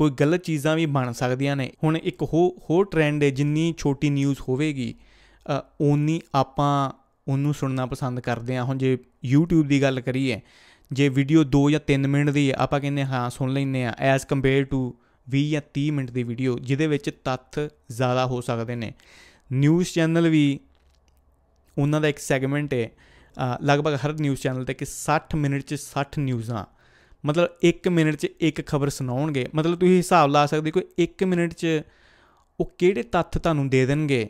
ਕੋਈ 0.00 0.10
ਗਲਤ 0.10 0.42
ਚੀਜ਼ਾਂ 0.44 0.74
ਵੀ 0.76 0.84
ਬਣ 0.86 1.10
ਸਕਦੀਆਂ 1.12 1.54
ਨੇ। 1.56 1.70
ਹੁਣ 1.84 1.96
ਇੱਕ 1.96 2.22
ਹੋ, 2.22 2.48
ਹੋਰ 2.60 2.84
ਟ੍ਰੈਂਡ 2.90 3.22
ਹੈ, 3.22 3.28
ਜਿੰਨੀ 3.30 3.74
ਛੋਟੀ 3.78 4.10
ਨਿਊਜ਼ 4.10 4.38
ਹੋਵੇਗੀ 4.48 4.94
ਓਨੀ 5.80 6.20
ਆਪਾਂ 6.34 6.90
ਉਹਨੂੰ 7.26 7.52
ਸੁਣਨਾ 7.54 7.86
ਪਸੰਦ 7.86 8.20
ਕਰਦੇ 8.20 8.56
ਆ 8.56 8.62
ਹੁਣ 8.64 8.78
ਜੇ 8.78 8.96
YouTube 9.26 9.66
ਦੀ 9.68 9.80
ਗੱਲ 9.82 10.00
ਕਰੀਏ, 10.00 10.40
ਜੇ 10.90 11.08
ਵੀਡੀਓ 11.08 11.42
2 11.46 11.68
ਜਾਂ 11.70 11.80
3 11.88 12.06
ਮਿੰਟ 12.06 12.30
ਦੀ 12.30 12.50
ਆਪਾਂ 12.56 12.80
ਕਹਿੰਦੇ 12.80 13.04
ਹਾਂ 13.04 13.28
ਸੁਣ 13.30 13.52
ਲੈਂਦੇ 13.52 13.84
ਆ 13.84 13.94
ਐਸ 14.06 14.24
ਕੰਪੇਅਰ 14.24 14.64
ਟੂ 14.64 14.80
20 15.26 15.50
ਜਾਂ 15.50 15.60
30 15.74 15.90
ਮਿੰਟ 15.90 16.10
ਦੀ 16.10 16.22
ਵੀਡੀਓ 16.22 16.58
ਜਿਹਦੇ 16.58 16.86
ਵਿੱਚ 16.86 17.10
ਤੱਥ 17.24 17.58
ਜ਼ਿਆਦਾ 17.90 18.26
ਹੋ 18.26 18.40
ਸਕਦੇ 18.40 18.76
ਨੇ। 18.76 18.92
ਨਿਊਜ਼ 19.52 19.92
ਚੈਨਲ 19.94 20.28
ਵੀ 20.28 20.58
ਉਹਨਾਂ 21.76 22.00
ਦਾ 22.00 22.08
ਇੱਕ 22.08 22.18
ਸੈਗਮੈਂਟ 22.18 22.74
ਹੈ। 22.74 22.88
ਲਗਭਗ 23.62 23.94
ਹਰ 23.96 24.18
ਨਿਊਜ਼ 24.20 24.40
ਚੈਨਲ 24.40 24.64
ਤੇ 24.64 24.74
ਕਿ 24.74 24.86
60 24.88 25.36
ਮਿੰਟ 25.36 25.62
'ਚ 25.62 25.80
60 25.82 26.18
ਨਿਊਜ਼ਾਂ 26.20 26.64
ਮਤਲਬ 27.26 27.48
1 27.64 27.88
ਮਿੰਟ 27.88 28.16
'ਚ 28.16 28.28
ਇੱਕ 28.40 28.66
ਖਬਰ 28.66 28.88
ਸੁਣਾਉਣਗੇ। 28.88 29.46
ਮਤਲਬ 29.54 29.78
ਤੁਸੀਂ 29.78 29.96
ਹਿਸਾਬ 29.96 30.30
ਲਾ 30.30 30.46
ਸਕਦੇ 30.46 30.70
ਕੋਈ 30.70 30.82
1 30.98 31.24
ਮਿੰਟ 31.24 31.52
'ਚ 31.52 31.66
ਉਹ 32.60 32.72
ਕਿਹੜੇ 32.78 33.02
ਤੱਥ 33.02 33.38
ਤੁਹਾਨੂੰ 33.38 33.68
ਦੇ 33.68 33.86
ਦੇਣਗੇ 33.86 34.28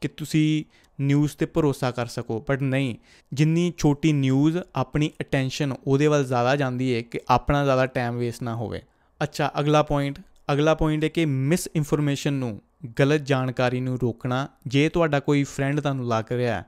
ਕਿ 0.00 0.08
ਤੁਸੀਂ 0.08 0.64
ਨਿਊਜ਼ 1.00 1.36
ਤੇ 1.36 1.46
ਭਰੋਸਾ 1.46 1.90
ਕਰ 1.90 2.06
ਸਕੋ। 2.06 2.44
ਬਟ 2.48 2.62
ਨਹੀਂ, 2.62 2.94
ਜਿੰਨੀ 3.32 3.72
ਛੋਟੀ 3.78 4.12
ਨਿਊਜ਼ 4.12 4.58
ਆਪਣੀ 4.74 5.10
ਅਟੈਂਸ਼ਨ 5.20 5.74
ਉਹਦੇ 5.86 6.06
ਵੱਲ 6.06 6.24
ਜ਼ਿਆਦਾ 6.24 6.56
ਜਾਂਦੀ 6.56 6.94
ਹੈ 6.94 7.00
ਕਿ 7.00 7.20
ਆਪਣਾ 7.28 7.64
ਜ਼ਿਆਦਾ 7.64 7.86
ਟਾਈਮ 7.86 8.16
ਵੇਸਟ 8.16 8.42
ਨਾ 8.42 8.54
ਹੋਵੇ। 8.54 8.82
ਅੱਛਾ, 9.22 9.50
ਅਗਲਾ 9.60 9.82
ਪੁਆਇੰਟ 9.82 10.18
ਅਗਲਾ 10.52 10.74
ਪੁਆਇੰਟ 10.74 11.04
ਹੈ 11.04 11.08
ਕਿ 11.08 11.26
ਮਿਸ 11.26 11.68
ਇਨਫੋਰਮੇਸ਼ਨ 11.76 12.32
ਨੂੰ, 12.32 12.60
ਗਲਤ 13.00 13.20
ਜਾਣਕਾਰੀ 13.20 13.80
ਨੂੰ 13.80 13.98
ਰੋਕਣਾ, 14.02 14.48
ਜੇ 14.66 14.88
ਤੁਹਾਡਾ 14.88 15.20
ਕੋਈ 15.20 15.42
ਫਰੈਂਡ 15.44 15.80
ਤੁਹਾਨੂੰ 15.80 16.08
ਲੱਗ 16.08 16.32
ਰਿਹਾ 16.32 16.64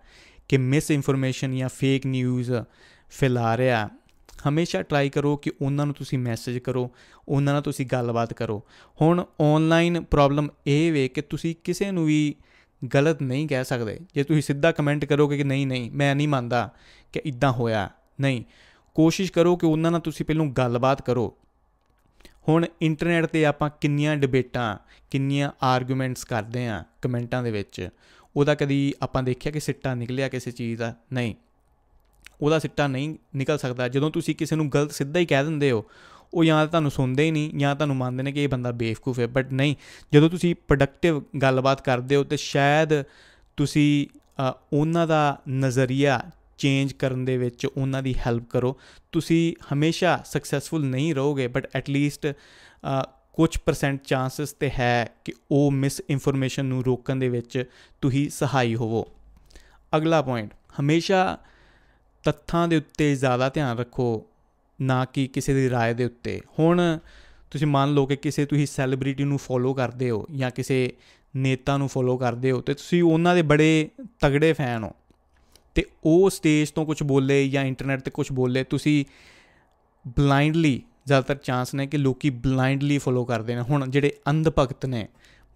ਕਿ 0.49 0.57
ਮਿਸ 0.57 0.90
ਇਨਫੋਰਮੇਸ਼ਨ 0.90 1.57
ਜਾਂ 1.57 1.69
ਫੇਕ 1.69 2.07
ਨਿਊਜ਼ 2.07 2.52
ਫੈਲਾ 3.11 3.57
ਰਿਹਾ 3.57 3.88
ਹਮੇਸ਼ਾ 4.49 4.83
ਟਰਾਈ 4.83 5.11
ਕਰੋ 5.11 5.37
ਕਿ 5.37 5.52
ਉਹਨਾਂ 5.62 5.87
ਨੂੰ 5.87 5.95
ਤੁਸੀਂ 5.95 6.18
ਮੈਸੇਜ 6.18 6.59
ਕਰੋ, 6.59 6.90
ਉਹਨਾਂ 7.28 7.52
ਨਾਲ 7.52 7.62
ਤੁਸੀਂ 7.62 7.87
ਗੱਲਬਾਤ 7.87 8.33
ਕਰੋ। 8.33 8.62
ਹੁਣ 9.00 9.25
ਆਨਲਾਈਨ 9.40 10.00
ਪ੍ਰੋਬਲਮ 10.00 10.49
ਇਹ 10.66 10.92
ਵੇ 10.92 11.09
ਕਿ 11.09 11.23
ਤੁਸੀਂ 11.23 11.54
ਕਿਸੇ 11.64 11.90
ਨੂੰ 11.90 12.07
ਵੀ 12.07 12.35
ਗਲਤ 12.95 13.23
ਨਹੀਂ 13.23 13.49
ਕਹਿ 13.49 13.64
ਸਕਦੇ। 13.64 14.00
ਜੇ 14.14 14.25
ਤੁਸੀਂ 14.25 14.42
ਸਿੱਧਾ 14.42 14.73
ਕਮੈਂਟ 14.73 15.04
ਕਰੋਗੇ 15.04 15.37
ਕਿ 15.37 15.45
ਨਹੀਂ 15.45 15.66
ਨਹੀਂ, 15.66 15.90
ਮੈਂ 15.90 16.14
ਨਹੀਂ 16.14 16.28
ਮੰਨਦਾ 16.28 16.73
ਕਿ 17.12 17.21
ਇਦਾਂ 17.25 17.52
ਹੋਇਆ, 17.52 17.90
ਨਹੀਂ। 18.21 18.45
ਕੋਸ਼ਿਸ਼ 18.95 19.33
ਕਰੋ 19.33 19.57
ਕਿ 19.57 19.66
ਉਹਨਾਂ 19.66 19.90
ਨਾਲ 19.90 20.00
ਤੁਸੀਂ 20.00 20.26
ਪਹਿਲਾਂ 20.26 20.47
ਗੱਲਬਾਤ 20.47 21.02
ਕਰੋ। 21.02 21.37
ਹੁਣ 22.49 22.66
ਇੰਟਰਨੈਟ 22.83 23.26
ਤੇ 23.26 23.47
ਆਪਾਂ 23.47 23.71
ਕਿੰਨੀਆਂ 23.80 24.16
ਡਿਬੇਟਾਂ 24.16 24.76
ਕਿੰਨੀਆਂ 25.11 25.50
ਆਰਗੂਮੈਂਟਸ 25.62 26.25
ਕਰਦੇ 26.25 26.68
ਆ 26.68 26.85
ਕਮੈਂਟਾਂ 27.02 27.42
ਦੇ 27.42 27.50
ਵਿੱਚ। 27.50 27.88
ਉਹਦਾ 28.37 28.54
ਕਦੀ 28.54 28.95
ਆਪਾਂ 29.02 29.23
ਦੇਖਿਆ 29.23 29.52
ਕਿ 29.52 29.61
ਸਿੱਟਾ 29.61 29.95
ਨਿਕਲਿਆ 29.95 30.28
ਕਿਸੇ 30.28 30.50
ਚੀਜ਼ 30.50 30.78
ਦਾ? 30.78 30.95
ਨਹੀਂ। 31.12 31.35
ਉਹਦਾ 32.40 32.59
ਸਿੱਟਾ 32.59 32.87
ਨਹੀਂ 32.87 33.14
ਨਿਕਲ 33.37 33.59
ਸਕਦਾ। 33.59 33.88
ਜਦੋਂ 33.88 34.11
ਤੁਸੀਂ 34.11 34.35
ਕਿਸੇ 34.35 34.57
ਨੂੰ 34.57 34.68
ਗਲਤ 34.71 34.92
ਸਿੱਧਾ 34.92 35.21
ਹੀ 35.21 35.26
ਕਹਿ 35.26 35.45
ਦਿੰਦੇ 35.45 35.71
ਹੋ, 35.71 35.85
ਉਹ 36.35 36.45
ਜਾਂ 36.45 36.66
ਤੁਹਾਨੂੰ 36.66 36.90
ਸੁਣਦੇ 36.90 37.25
ਹੀ 37.25 37.30
ਨਹੀਂ, 37.30 37.50
ਜਾਂ 37.59 37.75
ਤੁਹਾਨੂੰ 37.76 37.97
ਮੰਨਦੇ 37.97 38.23
ਨੇ 38.23 38.33
ਕਿ 38.33 38.42
ਇਹ 38.42 38.49
ਬੰਦਾ 38.49 38.71
ਬੇਵਕੂਫ 38.73 39.18
ਹੈ 39.18 39.26
ਬਟ 39.26 39.52
ਨਹੀਂ। 39.52 39.75
ਜਦੋਂ 40.12 40.30
ਤੁਸੀਂ 40.30 40.54
ਪ੍ਰੋਡਕਟਿਵ 40.68 41.23
ਗੱਲਬਾਤ 41.42 41.80
ਕਰਦੇ 41.80 42.16
ਹੋ, 42.16 42.25
ਤੇ 42.25 42.37
ਸ਼ਾਇਦ 42.37 43.02
ਤੁਸੀਂ 43.59 44.07
ਉਹਨਾਂ 44.73 45.07
ਦਾ 45.07 45.40
ਨਜ਼ਰੀਆ 45.50 46.21
ਚੇਂਜ 46.59 46.92
ਕਰਨ 46.92 47.25
ਦੇ 47.25 47.37
ਵਿੱਚ 47.38 47.66
ਉਹਨਾਂ 47.66 48.02
ਦੀ 48.02 48.14
ਹੈਲਪ 48.16 48.49
ਕਰੋ। 48.50 48.76
ਤੁਸੀਂ 49.12 49.54
ਹਮੇਸ਼ਾ 49.73 50.16
ਸਕਸੈਸਫੁਲ 50.26 50.85
ਨਹੀਂ 50.85 51.14
ਰਹੋਗੇ 51.14 51.47
ਬਟ 51.47 51.68
ਐਟ 51.75 51.90
ਲੀਸਟ 51.90 52.26
ਕੁਝ 53.33 53.57
ਪਰਸੈਂਟ 53.59 54.00
ਚਾਂਸਸ 54.04 54.52
ਤੇ 54.52 54.71
ਹੈ 54.71 55.09
ਕਿ 55.25 55.33
ਉਹ 55.50 55.71
ਮਿਸ 55.71 56.00
ਇਨਫੋਰਮੇਸ਼ਨ 56.11 56.64
ਨੂੰ 56.64 56.85
ਰੋਕਣ 56.85 57.16
ਦੇ 57.16 57.28
ਵਿੱਚ 57.28 57.64
ਤੁਸੀਂ 58.00 58.28
ਸਹਾਈ 58.30 58.75
ਹੋਵੋ। 58.75 59.07
ਅਗਲਾ 59.92 60.23
ਪੁਆਇੰਟ 60.23 60.54
ਹਮੇਸ਼ਾ 60.80 61.38
ਤੱਥਾਂ 62.24 62.67
ਦੇ 62.67 62.77
ਉੱਤੇ 62.77 63.15
ਜ਼ਿਆਦਾ 63.15 63.50
ਧਿਆਨ 63.50 63.77
ਰੱਖੋ 63.77 64.25
ਨਾ 64.81 65.05
ਕਿ 65.05 65.27
ਕਿਸੇ 65.27 65.53
ਦੀ 65.53 65.69
رائے 65.69 65.95
ਦੇ 65.95 66.05
ਉੱਤੇ 66.05 66.41
ਹੁਣ 66.60 67.00
ਤੁਸੀਂ 67.51 67.67
ਮੰਨ 67.67 67.93
ਲਓ 67.93 68.05
ਕਿ 68.05 68.15
ਕਿਸੇ 68.15 68.45
ਤੁਸੀਂ 68.45 68.65
ਸੈਲੀਬ੍ਰਿਟੀ 68.65 69.24
ਨੂੰ 69.24 69.38
ਫੋਲੋ 69.38 69.74
ਕਰਦੇ 69.74 70.10
ਹੋ 70.10 70.27
ਜਾਂ 70.31 70.51
ਕਿਸੇ 70.51 70.93
ਨੇਤਾ 71.36 71.77
ਨੂੰ 71.77 71.88
ਫੋਲੋ 71.88 72.17
ਕਰਦੇ 72.17 72.51
ਹੋ 72.51 72.62
ਤੇ 72.62 72.74
ਤੁਸੀਂ 72.74 73.03
ਉਹਨਾਂ 73.03 73.36
ਦੇ 73.36 73.41
ਬੜੇ 73.41 73.89
ਤਗੜੇ 74.19 74.53
ਫੈਨ 74.53 74.83
ਹੋ 74.83 74.91
ਤੇ 75.75 75.86
ਉਹ 76.03 76.29
ਸਟੇਜ 76.29 76.69
ਤੋਂ 76.69 76.86
ਕੁਝ 76.86 77.03
ਬੋਲੇ 77.03 77.50
ਜਾਂ 77.50 77.63
ਇੰਟਰਨੈਟ 77.63 78.01
ਤੇ 78.01 78.12
ਕੁਝ 78.12 78.31
ਬੋਲੇ 78.31 78.63
ਤੁਸੀਂ 78.63 79.05
ਬਲਾਈਂਡਲੀ 80.17 80.81
ਜ਼ਿਆਦਾਤਰ 81.05 81.36
ਚਾਂਸ 81.36 81.74
ਨੇ 81.74 81.88
ਕਿ 81.88 81.98
ਲੋਕੀ 81.98 82.29
ਬਲਾਈਂਡਲੀ 82.29 82.98
ਫੋਲੋ 82.98 83.25
ਕਰਦੇ 83.25 83.55
ਨੇ 83.55 83.62
ਹੁਣ 83.62 83.89
ਜਿਹੜੇ 83.89 84.12
ਅੰਧ 84.27 84.50
ਭਗਤ 84.50 84.86
ਨੇ 84.86 85.07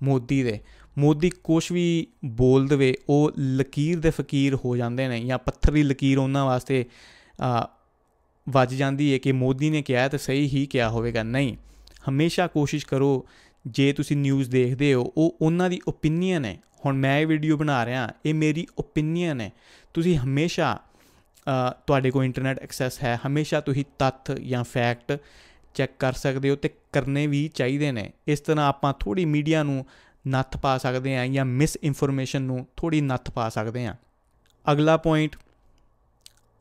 ਮੋਦੀ 0.03 0.43
ਦੇ 0.43 0.59
ਮੋਦੀ 0.98 1.30
ਕੁਝ 1.44 1.64
ਵੀ 1.72 2.06
ਬੋਲ 2.24 2.66
ਦਵੇ, 2.68 2.94
ਉਹ 3.08 3.32
ਲਕੀਰ 3.38 3.98
ਦੇ 4.00 4.10
ਫਕੀਰ 4.10 4.54
ਹੋ 4.64 4.76
ਜਾਂਦੇ 4.76 5.08
ਨੇ 5.08 5.20
ਜਾਂ 5.20 5.38
ਪੱਥਰ 5.38 5.72
ਦੀ 5.72 5.82
ਲਕੀਰ 5.82 6.18
ਉਹਨਾਂ 6.18 6.44
ਵਾਸਤੇ 6.44 6.84
ਵੱਜ 8.46 8.74
ਜਾਂਦੀ 8.74 9.12
ਹੈ 9.12 9.18
ਕਿ 9.18 9.32
ਮੋਦੀ 9.32 9.70
ਨੇ 9.70 9.82
ਕਿਹਾ 9.82 10.08
ਤਾਂ 10.08 10.18
ਸਹੀ 10.18 10.48
ਹੀ 10.48 10.64
ਕਿਹਾ 10.66 10.88
ਹੋਵੇਗਾ। 10.90 11.22
ਨਹੀਂ, 11.22 11.56
ਹਮੇਸ਼ਾ 12.08 12.46
ਕੋਸ਼ਿਸ਼ 12.46 12.86
ਕਰੋ, 12.86 13.26
ਜੇ 13.64 13.92
ਤੁਸੀਂ 13.92 14.16
ਨਿਊਜ਼ 14.16 14.50
ਦੇਖਦੇ 14.50 14.92
ਹੋ, 14.94 15.12
ਉਹ 15.16 15.36
ਉਹਨਾਂ 15.40 15.70
ਦੀ 15.70 15.80
ਓਪੀਨੀਅਨ 15.88 16.44
ਹੈ 16.44 16.56
ਹੁਣ 16.84 16.96
ਮੈਂ 16.96 17.18
ਇਹ 17.20 17.26
ਵੀਡੀਓ 17.26 17.56
ਬਣਾ 17.56 17.84
ਰਿਹਾ, 17.86 18.08
ਇਹ 18.26 18.34
ਮੇਰੀ 18.34 18.66
ਓਪੀਨੀਅਨ 18.78 19.40
ਹੈ 19.40 19.50
ਤੁਸੀਂ 19.94 20.16
ਹਮੇਸ਼ਾ 20.18 20.78
ਤੁਹਾਡੇ 21.86 22.10
ਕੋਲ 22.10 22.24
ਇੰਟਰਨੈਟ 22.24 22.58
ਐਕਸੈਸ 22.58 23.02
ਹੈ, 23.02 23.18
ਹਮੇਸ਼ਾ 23.26 23.60
ਤੁਸੀਂ 23.60 23.84
ਤੱਥ 23.98 24.30
ਜਾਂ 24.32 24.64
ਫੈਕਟ 24.64 25.18
ਚੈੱਕ 25.74 25.92
ਕਰ 25.98 26.12
ਸਕਦੇ 26.12 26.50
ਹੋ 26.50 26.56
ਤੇ 26.56 26.70
ਕਰਨੇ 26.92 27.26
ਵੀ 27.26 27.48
ਚਾਹੀਦੇ 27.54 27.92
ਨੇ। 27.92 28.10
ਇਸ 28.28 28.40
ਤਰ੍ਹਾਂ 28.40 28.66
ਆਪਾਂ 28.68 28.92
ਥੋੜੀ 29.00 29.24
ਮੀਡੀਆ 29.26 29.62
ਨੂੰ 29.62 29.84
ਨੱਥ 30.28 30.56
ਪਾ 30.56 30.78
ਸਕਦੇ 30.78 31.16
ਹਾਂ 31.16 31.26
ਜਾਂ 31.26 31.44
ਮਿਸ 31.44 31.78
ਇਨਫੋਰਮੇਸ਼ਨ 31.82 32.42
ਨੂੰ 32.42 32.66
ਥੋੜੀ 32.76 33.00
ਨੱਥ 33.00 33.30
ਪਾ 33.30 33.48
ਸਕਦੇ 33.48 33.86
ਹਾਂ। 33.86 33.94
ਅਗਲਾ 34.72 34.96
ਪੁਆਇੰਟ 34.96 35.36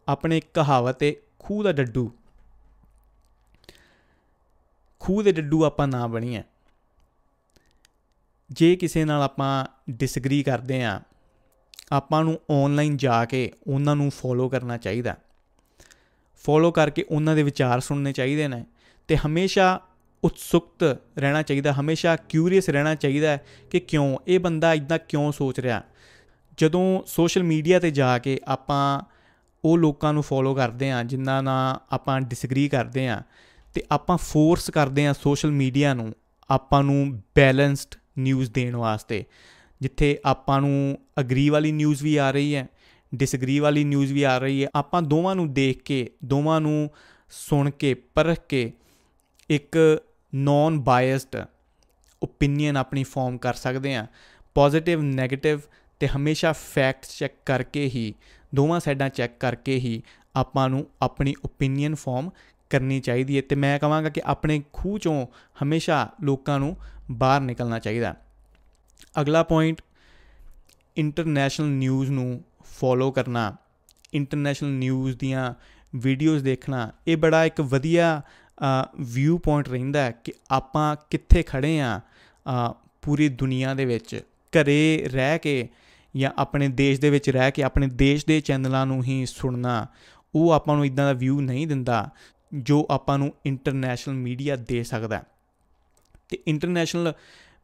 ਆਪਣੇ 0.08 0.41
ਕਹਾਵਤ 0.53 1.03
ਹੈ, 1.03 1.13
ਖੂਹ 1.39 1.63
ਦਾ 1.63 1.71
ਡੱਡੂ। 1.71 2.12
ਖੂਹ 5.00 5.24
ਦੇ 5.24 5.32
ਡੱਡੂ 5.32 5.65
ਆਪਾਂ 5.65 5.88
ਨਾ 5.88 6.08
ਬਣੀਏ 6.08 6.43
ਜੇ 8.52 8.76
ਕਿਸੇ 8.76 9.06
ਨਾਲ 9.06 9.21
ਆਪਾਂ 9.21 9.65
ਡਿਸਐਗਰੀ 9.89 10.43
ਕਰਦੇ 10.43 10.84
ਆ 10.84 11.02
ਆਪਾਂ 11.91 12.24
ਨੂੰ 12.24 12.39
ਆਨਲਾਈਨ 12.52 12.97
ਜਾ 12.97 13.26
ਕੇ 13.26 13.52
ਉਹਨਾਂ 13.67 13.95
ਨੂੰ 13.95 14.12
ਫੋਲੋ 14.12 14.50
ਕਰਨਾ 14.50 14.78
ਚਾਹੀਦਾ। 14.78 15.17
ਫੋਲੋ 16.36 16.71
ਕਰਕੇ 16.71 17.06
ਉਹਨਾਂ 17.10 17.36
ਦੇ 17.36 17.43
ਵਿਚਾਰ 17.43 17.80
ਸੁਣਨੇ 17.80 18.13
ਚਾਹੀਦੇ 18.13 18.47
ਨੇ 18.47 18.65
ਤੇ 19.08 19.17
ਹਮੇਸ਼ਾ 19.17 19.82
ਉਤਸੁਕਤ 20.23 20.84
ਰਹਿਣਾ 21.19 21.41
ਚਾਹੀਦਾ, 21.41 21.73
ਹਮੇਸ਼ਾ 21.73 22.15
ਕਿਊਰੀਅਸ 22.15 22.69
ਰਹਿਣਾ 22.69 22.95
ਚਾਹੀਦਾ 22.95 23.38
ਕਿ 23.69 23.79
ਕਿਉਂ, 23.79 24.17
ਇਹ 24.27 24.39
ਬੰਦਾ 24.39 24.73
ਇਦਾਂ 24.73 24.99
ਕਿਉਂ 24.99 25.31
ਸੋਚ 25.31 25.60
ਰਿਹਾ। 25.60 25.81
ਜਦੋਂ 26.57 27.01
ਸੋਸ਼ਲ 27.07 27.43
ਮੀਡੀਆ 27.43 27.79
ਤੇ 27.79 27.91
ਜਾ 27.91 28.17
ਕੇ 28.19 28.39
ਆਪਾਂ 28.47 29.01
ਉਹ 29.63 29.77
ਲੋਕਾਂ 29.77 30.13
ਨੂੰ 30.13 30.23
ਫੋਲੋ 30.23 30.53
ਕਰਦੇ 30.55 30.91
ਆ 30.91 31.03
ਜਿਨ੍ਹਾਂ 31.03 31.41
ਨਾਲ 31.43 31.79
ਆਪਾਂ 31.91 32.19
ਡਿਸਐਗਰੀ 32.21 32.67
ਕਰਦੇ 32.69 33.07
ਆ 33.07 33.21
ਤੇ 33.73 33.84
ਆਪਾਂ 33.91 34.17
ਫੋਰਸ 34.17 34.69
ਕਰਦੇ 34.69 35.05
ਆ 35.07 35.13
ਸੋਸ਼ਲ 35.13 35.51
ਮੀਡੀਆ 35.51 35.93
ਨੂੰ 35.93 36.13
ਆਪਾਂ 36.49 36.84
ਨੂੰ 36.84 37.12
ਬੈਲੈਂਸਡ 37.36 37.95
ਨਿਊਜ਼ 38.17 38.51
ਦੇਣ 38.51 38.75
ਵਾਸਤੇ। 38.75 39.23
ਜਿੱਥੇ 39.81 40.17
ਆਪਾਂ 40.25 40.60
ਨੂੰ 40.62 40.97
ਅਗਰੀ 41.19 41.49
ਵਾਲੀ 41.49 41.71
ਨਿਊਜ਼ 41.71 42.03
ਵੀ 42.03 42.15
ਆ 42.17 42.31
ਰਹੀ 42.31 42.55
ਹੈ 42.55 42.67
ਡਿਸਐਗਰੀ 43.12 43.60
ਵਾਲੀ 43.60 43.84
ਨਿਊਜ਼ 43.84 44.13
ਵੀ 44.13 44.23
ਆ 44.23 44.38
ਰਹੀ 44.38 44.63
ਹੈ, 44.63 44.69
ਆਪਾਂ 44.75 45.01
ਦੋਵਾਂ 45.01 45.36
ਨੂੰ 45.36 45.53
ਦੇਖ 45.53 45.81
ਕੇ, 45.84 46.10
ਦੋਵਾਂ 46.25 46.60
ਨੂੰ 46.62 46.89
ਸੁਣ 47.31 47.69
ਕੇ, 47.69 47.93
ਪਰਖ 47.93 48.45
ਕੇ 48.49 48.71
ਇੱਕ 49.49 49.77
ਨੌਨ 50.34 50.80
ਬਾਇਸਡ 50.80 51.36
ਓਪੀਨੀਅਨ 52.22 52.78
ਆਪਣੀ 52.78 53.04
ਫਾਰਮ 53.04 53.38
ਕਰ 53.38 53.54
ਸਕਦੇ 53.54 53.96
ਆ 53.96 54.06
ਪੋਜ਼ਿਟਿਵ 54.56 55.02
네ਗੇਟਿਵ 55.02 55.60
ਤੇ 56.00 56.08
ਹਮੇਸ਼ਾ 56.08 56.52
ਫੈਕਟ 56.52 57.06
ਚੈੱਕ 57.17 57.34
ਕਰਕੇ 57.46 57.86
ਹੀ, 57.86 58.13
ਦੋਵਾਂ 58.56 58.80
ਸਾਈਡਾਂ 58.80 59.10
ਚੈੱਕ 59.10 59.38
ਕਰਕੇ 59.39 59.76
ਹੀ 59.76 60.02
ਆਪਾਂ 60.36 60.70
ਨੂੰ 60.70 60.86
ਆਪਣੀ 61.02 61.36
ਓਪੀਨੀਅਨ 61.46 61.96
ਫਾਰਮ 61.96 62.30
ਕਰਨੀ 62.70 63.00
ਚਾਹੀਦੀ 63.00 63.38
ਹੈ। 63.38 63.41
ਤੇ 63.41 63.56
ਮੈਂ 63.56 63.78
ਕਹਾਂਗਾ 63.80 64.10
ਕਿ 64.10 64.22
ਆਪਣੇ 64.26 64.62
ਖੂਹ 64.74 65.00
ਚੋਂ 65.00 65.26
ਹਮੇਸ਼ਾ 65.63 66.08
ਲੋਕਾਂ 66.24 66.60
ਨੂੰ 66.60 66.76
ਬਾਹਰ 67.12 67.41
ਨਿਕਲਣਾ 67.41 67.80
ਚਾਹੀਦਾ 67.80 68.15
ਅਗਲਾ 69.22 69.44
ਪੁਆਇੰਟ 69.44 69.82
ਇੰਟਰਨੈਸ਼ਨਲ 70.98 71.67
ਨਿਊਜ਼ 71.67 72.12
ਨੂੰ 72.12 72.44
ਫੋਲੋ 72.80 73.12
ਕਰਨਾ। 73.12 73.56
ਇੰਟਰਨੈਸ਼ਨਲ 74.13 74.70
ਨਿਊਜ਼ 74.70 75.17
ਦੀਆਂ 75.17 75.54
ਵੀਡੀਓਜ਼ 75.96 76.44
ਦੇਖਣਾ, 76.44 76.91
ਇਹ 77.08 77.17
ਬੜਾ 77.17 77.46
ਇੱਕ 77.46 77.62
ਵਧੀਆ 77.62 78.22
ਵਿਊ 79.00 79.38
ਪੁਆਇੰਟ 79.38 79.69
ਰਹਿੰਦਾ 79.69 80.04
ਹੈ 80.04 80.12
ਕਿ 80.24 80.34
ਆਪਾਂ 80.52 80.95
ਕਿੱਥੇ 81.10 81.43
ਖੜੇ 81.43 81.80
ਆ 81.82 82.00
ਪੂਰੀ 83.04 83.30
ਦੁਨੀਆ 83.30 83.74
ਦੇ 83.74 83.86
ਵਿੱਚ। 83.86 84.21
ਘਰੇ 84.54 85.08
ਰਹਿ 85.08 85.39
ਕੇ 85.39 85.67
ਜਾਂ 86.15 86.32
ਆਪਣੇ 86.38 86.67
ਦੇਸ਼ 86.67 87.00
ਦੇ 87.02 87.10
ਵਿੱਚ 87.10 87.30
ਰਹਿ 87.30 87.52
ਕੇ 87.52 87.63
ਆਪਣੇ 87.63 87.88
ਦੇਸ਼ 87.88 88.26
ਦੇ 88.26 88.39
ਚੈਨਲਾਂ 88.41 88.86
ਨੂੰ 88.86 89.04
ਹੀ 89.04 89.26
ਸੁਣਨਾ, 89.26 89.86
ਉਹ 90.34 90.52
ਆਪਾਂ 90.52 90.76
ਨੂੰ 90.76 90.86
ਇਦਾਂ 90.86 91.06
ਦਾ 91.06 91.13
ਵਿਊ 91.13 91.39
ਨਹੀਂ 91.41 91.67
ਦਿੰਦਾ 91.67 92.10
ਜੋ 92.54 92.86
ਆਪਾਂ 92.91 93.17
ਨੂੰ 93.17 93.34
ਇੰਟਰਨੈਸ਼ਨਲ 93.45 94.15
ਮੀਡੀਆ 94.15 94.56
ਦੇ 94.56 94.84
ਸਕਦਾ 94.84 95.24
ਤੇ 96.30 96.38
ਇੰਟਰਨੈਸ਼ਨਲ 96.47 97.13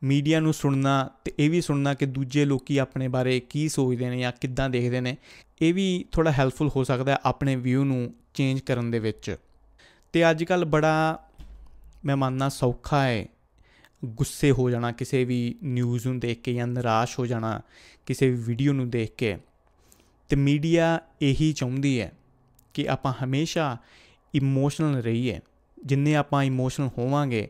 ਮੀਡੀਆ 0.03 0.39
ਨੂੰ 0.39 0.53
ਸੁਣਨਾ 0.53 1.09
ਤੇ 1.25 1.31
ਇਹ 1.39 1.49
ਵੀ 1.49 1.61
ਸੁਣਨਾ 1.61 1.93
ਕਿ 1.93 2.05
ਦੂਜੇ 2.05 2.45
ਲੋਕੀ 2.45 2.77
ਆਪਣੇ 2.77 3.07
ਬਾਰੇ 3.07 3.39
ਕੀ 3.39 3.67
ਸੋਚਦੇ 3.69 4.09
ਨੇ 4.09 4.19
ਜਾਂ 4.19 4.31
ਕਿੱਦਾਂ 4.41 4.69
ਦੇਖਦੇ 4.69 5.01
ਨੇ, 5.01 5.15
ਇਹ 5.61 5.73
ਵੀ 5.73 6.05
ਥੋੜਾ 6.11 6.31
ਹੈਲਪਫੁਲ 6.31 6.69
ਹੋ 6.75 6.83
ਸਕਦਾ 6.83 7.11
ਹੈ 7.11 7.17
ਆਪਣੇ 7.25 7.55
ਵਿਊ 7.55 7.83
ਨੂੰ 7.83 8.13
ਚੇਂਜ 8.33 8.59
ਕਰਨ 8.59 8.91
ਦੇ 8.91 8.99
ਵਿੱਚ। 8.99 9.35
ਤੇ 10.17 10.29
ਅੱਜ 10.29 10.43
ਕੱਲ 10.43 10.65
ਬੜਾ, 10.65 11.19
ਮੈਂ 12.05 12.17
ਮੰਨਣਾ 12.17 12.49
ਸੌਖਾ 12.49 13.03
ਹੈ 13.03 13.25
ਗੁੱਸੇ 14.05 14.51
ਹੋ 14.51 14.69
ਜਾਣਾ, 14.69 14.91
ਕਿਸੇ 14.91 15.23
ਵੀ 15.23 15.55
ਨਿਊਜ਼ 15.63 16.07
ਨੂੰ 16.07 16.19
ਦੇਖ 16.19 16.41
ਕੇ 16.41 16.53
ਜਾਂ 16.53 16.67
ਨਿਰਾਸ਼ 16.67 17.19
ਹੋ 17.19 17.25
ਜਾਣਾ, 17.25 17.61
ਕਿਸੇ 18.05 18.29
ਵੀ 18.29 18.35
ਵੀਡੀਓ 18.35 18.73
ਨੂੰ 18.73 18.89
ਦੇਖ 18.89 19.15
ਕੇ। 19.15 19.37
ਤੇ 20.29 20.35
ਮੀਡੀਆ 20.35 20.99
ਇਹੀ 21.21 21.53
ਚਾਹੁੰਦੀ 21.53 22.01
ਹੈ 22.01 22.11
ਕਿ 22.73 22.89
ਆਪਾਂ 22.89 23.13
ਹਮੇਸ਼ਾ 23.23 23.77
ਇਮੋਸ਼ਨਲ 24.35 25.01
ਰਹੀਏ। 25.01 25.39
ਜਿੰਨੇ 25.85 26.15
ਆਪਾਂ 26.15 26.43
ਇਮੋਸ਼ਨਲ 26.43 26.89
ਹੋਵਾਂਗੇ, 26.97 27.49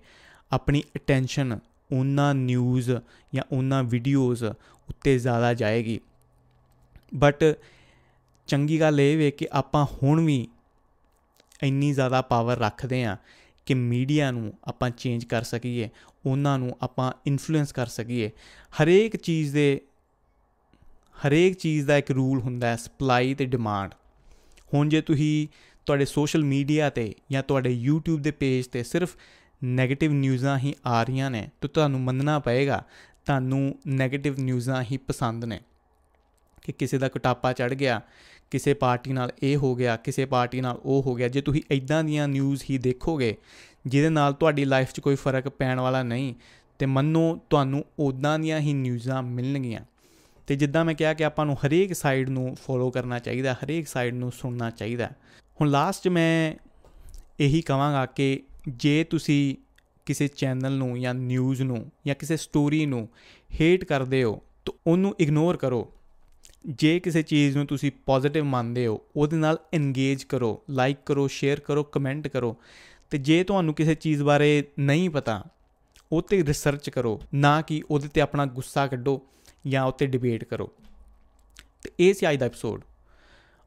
ਆਪਣੀ 0.51 0.83
ਅਟੈਂਸ਼ਨ 0.95 1.59
ਉਹਨਾਂ 1.93 2.35
ਨਿਊਜ਼ 2.35 2.91
ਜਾਂ 3.35 3.43
ਉਹਨਾਂ 3.51 3.83
ਵੀਡੀਓਜ਼ 3.83 4.43
ਉੱਤੇ 4.89 5.19
ਜ਼ਿਆਦਾ 5.19 5.53
ਜਾਏਗੀ। 5.53 5.99
ਬਟ 7.15 7.43
ਚੰਗੀ 8.47 8.79
ਗੱਲ 8.79 9.01
ਇਹ 9.01 9.17
ਵੇ 9.17 9.31
ਕਿ 9.31 9.47
ਆਪਾਂ 9.51 9.85
ਹੁਣ 9.85 10.25
ਵੀ 10.25 10.47
ਇੰਨੀ 11.63 11.93
ਜ਼ਿਆਦਾ 11.93 12.21
ਪਾਵਰ 12.21 12.57
ਰੱਖਦੇ 12.57 13.03
ਆ 13.05 13.17
ਕਿ 13.65 13.73
ਮੀਡੀਆ 13.73 14.31
ਨੂੰ 14.31 14.53
ਆਪਾਂ 14.65 14.89
ਚੇਂਜ 14.89 15.25
ਕਰ 15.25 15.43
ਸਕੀਏ, 15.43 15.89
ਉਹਨਾਂ 16.25 16.59
ਨੂੰ 16.59 16.77
ਆਪਾਂ 16.81 17.11
ਇਨਫਲੂਐਂਸ 17.27 17.71
ਕਰ 17.71 17.87
ਸਕੀਏ। 17.87 18.31
ਹਰੇਕ 18.83 19.15
ਚੀਜ਼ 19.15 19.53
ਦੇ, 19.53 19.81
ਹਰੇਕ 21.27 21.53
ਚੀਜ਼ 21.53 21.87
ਦਾ 21.87 21.97
ਇੱਕ 21.97 22.11
ਰੂਲ 22.11 22.39
ਹੁੰਦਾ 22.39 22.67
ਹੈ 22.67 22.75
ਸਪਲਾਈ 22.75 23.33
ਤੇ 23.33 23.45
ਡਿਮਾਂਡ 23.45 23.95
ਹੁਣ 24.73 24.89
ਜੇ 24.89 25.01
ਤੁਸੀਂ 25.01 25.47
ਤੁਹਾਡੇ 25.85 26.05
ਸੋਸ਼ਲ 26.05 26.43
ਮੀਡੀਆ 26.43 26.89
ਤੇ 26.89 27.15
ਜਾਂ 27.31 27.43
ਤੁਹਾਡੇ 27.43 27.85
YouTube 27.89 28.17
ਦੇ 28.17 28.31
ਪੇਜ 28.31 28.67
ਤੇ 28.67 28.83
ਸਿਰਫ 28.83 29.15
네ਗੇਟਿਵ 29.77 30.11
ਨਿਊਜ਼ਾਂ 30.11 30.57
ਹੀ 30.57 30.75
ਆ 30.85 31.03
ਰਹੀਆਂ 31.03 31.31
ਨੇ, 31.31 31.49
ਤਾਂ 31.61 31.69
ਤੁਹਾਨੂੰ 31.69 32.01
ਮੰਨਣਾ 32.01 32.39
ਪਏਗਾ, 32.39 32.83
ਤੁਹਾਨੂੰ 33.25 33.79
네ਗੇਟਿਵ 34.03 34.39
ਨਿਊਜ਼ਾਂ 34.39 34.83
ਹੀ 34.83 34.97
ਪਸੰਦ 34.97 35.45
ਨੇ। 35.45 35.59
ਕਿ 36.63 36.71
ਕਿਸੇ 36.71 36.97
ਦਾ 36.97 37.07
ਕਟਾਪਾ 37.07 37.53
ਚੜ 37.53 37.73
ਗਿਆ 37.73 38.01
ਕਿਸੇ 38.51 38.73
ਪਾਰਟੀ 38.73 39.13
ਨਾਲ 39.13 39.31
ਇਹ 39.43 39.57
ਹੋ 39.57 39.75
ਗਿਆ, 39.75 39.97
ਕਿਸੇ 39.97 40.25
ਪਾਰਟੀ 40.25 40.61
ਨਾਲ 40.61 40.79
ਉਹ 40.83 41.03
ਹੋ 41.03 41.15
ਗਿਆ, 41.15 41.27
ਜੇ 41.27 41.41
ਤੁਸੀਂ 41.41 41.61
ਇਦਾਂ 41.71 42.03
ਦੀਆਂ 42.03 42.27
ਨਿਊਜ਼ 42.27 42.63
ਹੀ 42.69 42.77
ਦੇਖੋਗੇ, 42.77 43.37
ਜਿਹਦੇ 43.87 44.09
ਨਾਲ 44.09 44.33
ਤੁਹਾਡੀ 44.33 44.65
ਲਾਈਫ 44.65 44.91
'ਚ 44.91 44.99
ਕੋਈ 44.99 45.15
ਫ਼ਰਕ 45.15 45.49
ਪੈਣ 45.49 45.79
ਵਾਲਾ 45.79 46.03
ਨਹੀਂ, 46.03 46.33
ਤੇ 46.79 46.85
ਮੰਨੋ 46.85 47.39
ਤੁਹਾਨੂੰ 47.49 47.85
ਉਦਾਂ 47.99 48.39
ਦੀਆਂ 48.39 48.59
ਹੀ 48.59 48.73
ਨਿਊਜ਼ਾਂ 48.73 49.23
ਮਿਲਣਗੀਆਂ। 49.23 49.81
ਤੇ 50.47 50.55
ਜਿੱਦਾਂ 50.55 50.85
ਮੈਂ 50.85 50.95
ਕਿਹਾ 50.95 51.13
ਕਿ 51.13 51.25
ਆਪਾਂ 51.25 51.45
ਨੂੰ 51.45 51.55
ਹਰੇਕ 51.55 51.93
ਸਾਈਡ 51.93 52.29
ਨੂੰ 52.29 52.55
ਫੋਲੋ 52.55 52.91
ਕਰਨਾ 52.91 53.19
ਚਾਹੀਦਾ, 53.19 53.53
ਹਰੇਕ 53.53 53.87
ਸਾਈਡ 53.87 54.13
ਨੂੰ 54.13 54.31
ਸੁਣਨਾ 54.31 54.69
ਚਾਹੀਦਾ। 54.69 55.09
ਹੁਣ 55.61 55.69
ਲਾਸਟ 55.69 56.03
'ਚ 56.03 56.07
ਮੈਂ 56.07 56.55
ਇਹੀ 57.39 57.61
ਕਹਾਂਗਾ 57.61 58.05
ਕਿ 58.05 58.43
ਜੇ 58.69 59.03
ਤੁਸੀਂ 59.03 59.55
ਕਿਸੇ 60.05 60.27
ਚੈਨਲ 60.27 60.71
ਨੂੰ 60.71 61.01
ਜਾਂ 61.01 61.13
ਨਿਊਜ਼ 61.13 61.61
ਨੂੰ 61.61 61.91
ਜਾਂ 62.07 62.15
ਕਿਸੇ 62.15 62.37
ਸਟੋਰੀ 62.37 62.85
ਨੂੰ 62.85 63.09
ਹੇਟ 63.61 63.83
ਕਰਦੇ 63.83 64.23
ਹੋ, 64.23 64.41
ਤਾਂ 64.65 64.73
ਉਹਨੂੰ 64.87 65.15
ਇਗਨੋਰ 65.19 65.57
ਕਰੋ। 65.57 65.93
ਜੇ 66.67 66.99
ਕਿਸੇ 66.99 67.21
ਚੀਜ਼ 67.21 67.57
ਨੂੰ 67.57 67.65
ਤੁਸੀਂ 67.65 67.91
ਪੋਜ਼ਿਟਿਵ 68.05 68.43
ਮੰਨਦੇ 68.43 68.87
ਹੋ, 68.87 69.01
ਉਹਦੇ 69.15 69.37
ਨਾਲ 69.37 69.57
ਇੰਗੇਜ 69.73 70.23
ਕਰੋ 70.23 70.63
ਲਾਈਕ 70.69 70.97
ਕਰੋ 71.05 71.27
ਸ਼ੇਅਰ 71.27 71.59
ਕਰੋ 71.59 71.83
ਕਮੈਂਟ 71.83 72.27
ਕਰੋ। 72.27 72.57
ਤੇ 73.09 73.17
ਜੇ 73.17 73.43
ਤੁਹਾਨੂੰ 73.43 73.73
ਕਿਸੇ 73.73 73.95
ਚੀਜ਼ 73.95 74.23
ਬਾਰੇ 74.23 74.63
ਨਹੀਂ 74.79 75.09
ਪਤਾ 75.09 75.45
ਉਹ 76.11 76.21
ਤੇ 76.21 76.43
ਰਿਸਰਚ 76.45 76.89
ਕਰੋ, 76.89 77.21
ਨਾ 77.33 77.61
ਕਿ 77.61 77.83
ਉਹਦੇ 77.91 78.07
ਤੇ 78.07 78.21
ਆਪਣਾ 78.21 78.45
ਗੁੱਸਾ 78.45 78.87
ਕੱਢੋ 78.87 79.21
ਜਾਂ 79.67 79.85
ਉੱਤੇ 79.85 80.05
ਡਿਬੇਟ 80.05 80.43
ਕਰੋ। 80.43 80.71
ਤੇ 81.83 81.91
ਇਹ 81.99 82.13
ਸੀ 82.13 82.29
ਅੱਜ 82.29 82.37
ਦਾ 82.37 82.45
ਐਪੀਸੋਡ 82.45 82.81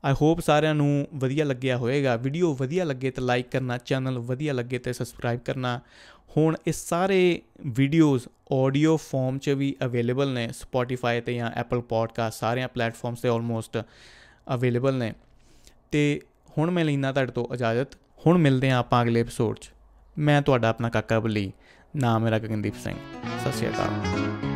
ਆਈ 0.04 0.14
ਹੋਪ 0.22 0.40
ਸਾਰਿਆਂ 0.40 0.74
ਨੂੰ 0.74 1.08
ਵਧੀਆ 1.14 1.44
ਲੱਗਿਆ 1.44 1.76
ਹੋਵੇਗਾ 1.76 2.16
ਵੀਡੀਓ 2.16 2.54
ਵਧੀਆ 2.54 2.84
ਲੱਗੇ 2.84 3.10
ਤਾਂ 3.10 3.24
ਲਾਈਕ 3.24 3.48
ਕਰਨਾ 3.50 3.78
ਚੈਨਲ 3.78 4.18
ਵਧੀਆ 4.18 4.52
ਲੱਗੇ 4.52 4.78
ਤੇ 4.78 4.92
ਸਬਸਕ੍ਰਾਈਬ 4.92 5.40
ਕਰਨਾ। 5.40 5.80
ਹੁਣ 6.36 6.56
ਇਹ 6.66 6.72
ਸਾਰੇ 6.72 7.42
ਵੀਡੀਓਜ਼ 7.66 8.28
ਆਡੀਓ 8.52 8.96
ਫਾਰਮ 8.96 9.38
'ਚ 9.38 9.50
ਵੀ 9.50 9.76
ਅਵੇਲੇਬਲ 9.84 10.32
ਨੇ 10.32 10.48
ਸਪੋਟੀਫਾਈ 10.52 11.20
ਤੇ 11.20 11.34
ਜਾਂ 11.34 11.50
ਐਪਲ 11.50 11.80
ਪੋਡਕਾਸਟ 11.80 12.38
ਸਾਰਿਆਂ 12.38 12.68
ਪਲੇਟਫਾਰਮਸ 12.68 13.20
ਤੇ 13.20 13.28
ਆਲਮੋਸਟ 13.28 13.82
ਅਵੇਲੇਬਲ 14.54 14.94
ਨੇ। 14.94 15.12
ਤੇ 15.90 16.20
ਹੁਣ 16.58 16.70
ਮੈਂ 16.70 16.84
ਲੈਣਾ 16.84 17.12
ਤੁਹਾਡੇ 17.12 17.32
ਤੋਂ 17.32 17.46
ਇਜਾਜ਼ਤ। 17.54 17.96
ਹੁਣ 18.26 18.38
ਮਿਲਦੇ 18.38 18.70
ਆਂ 18.70 18.78
ਆਪਾਂ 18.78 19.02
ਅਗਲੇ 19.02 19.20
ਐਪੀਸੋਡ 19.20 19.58
'ਚ। 19.58 19.70
ਮੈਂ 20.18 20.42
ਤੁਹਾਡਾ 20.42 20.68
ਆਪਣਾ 20.68 20.88
ਕਾਕਾ 20.88 21.20
ਬਲੀ, 21.20 21.52
ਨਾਮ 21.96 22.22
ਮੇਰਾ 22.22 22.38
ਗਗਨਦੀਪ 22.38 22.74
ਸਿੰਘ। 22.74 22.96
ਸਤਿ 23.40 23.52
ਸ਼੍ਰੀ 23.52 23.68
ਅਕਾਲ। 23.68 24.49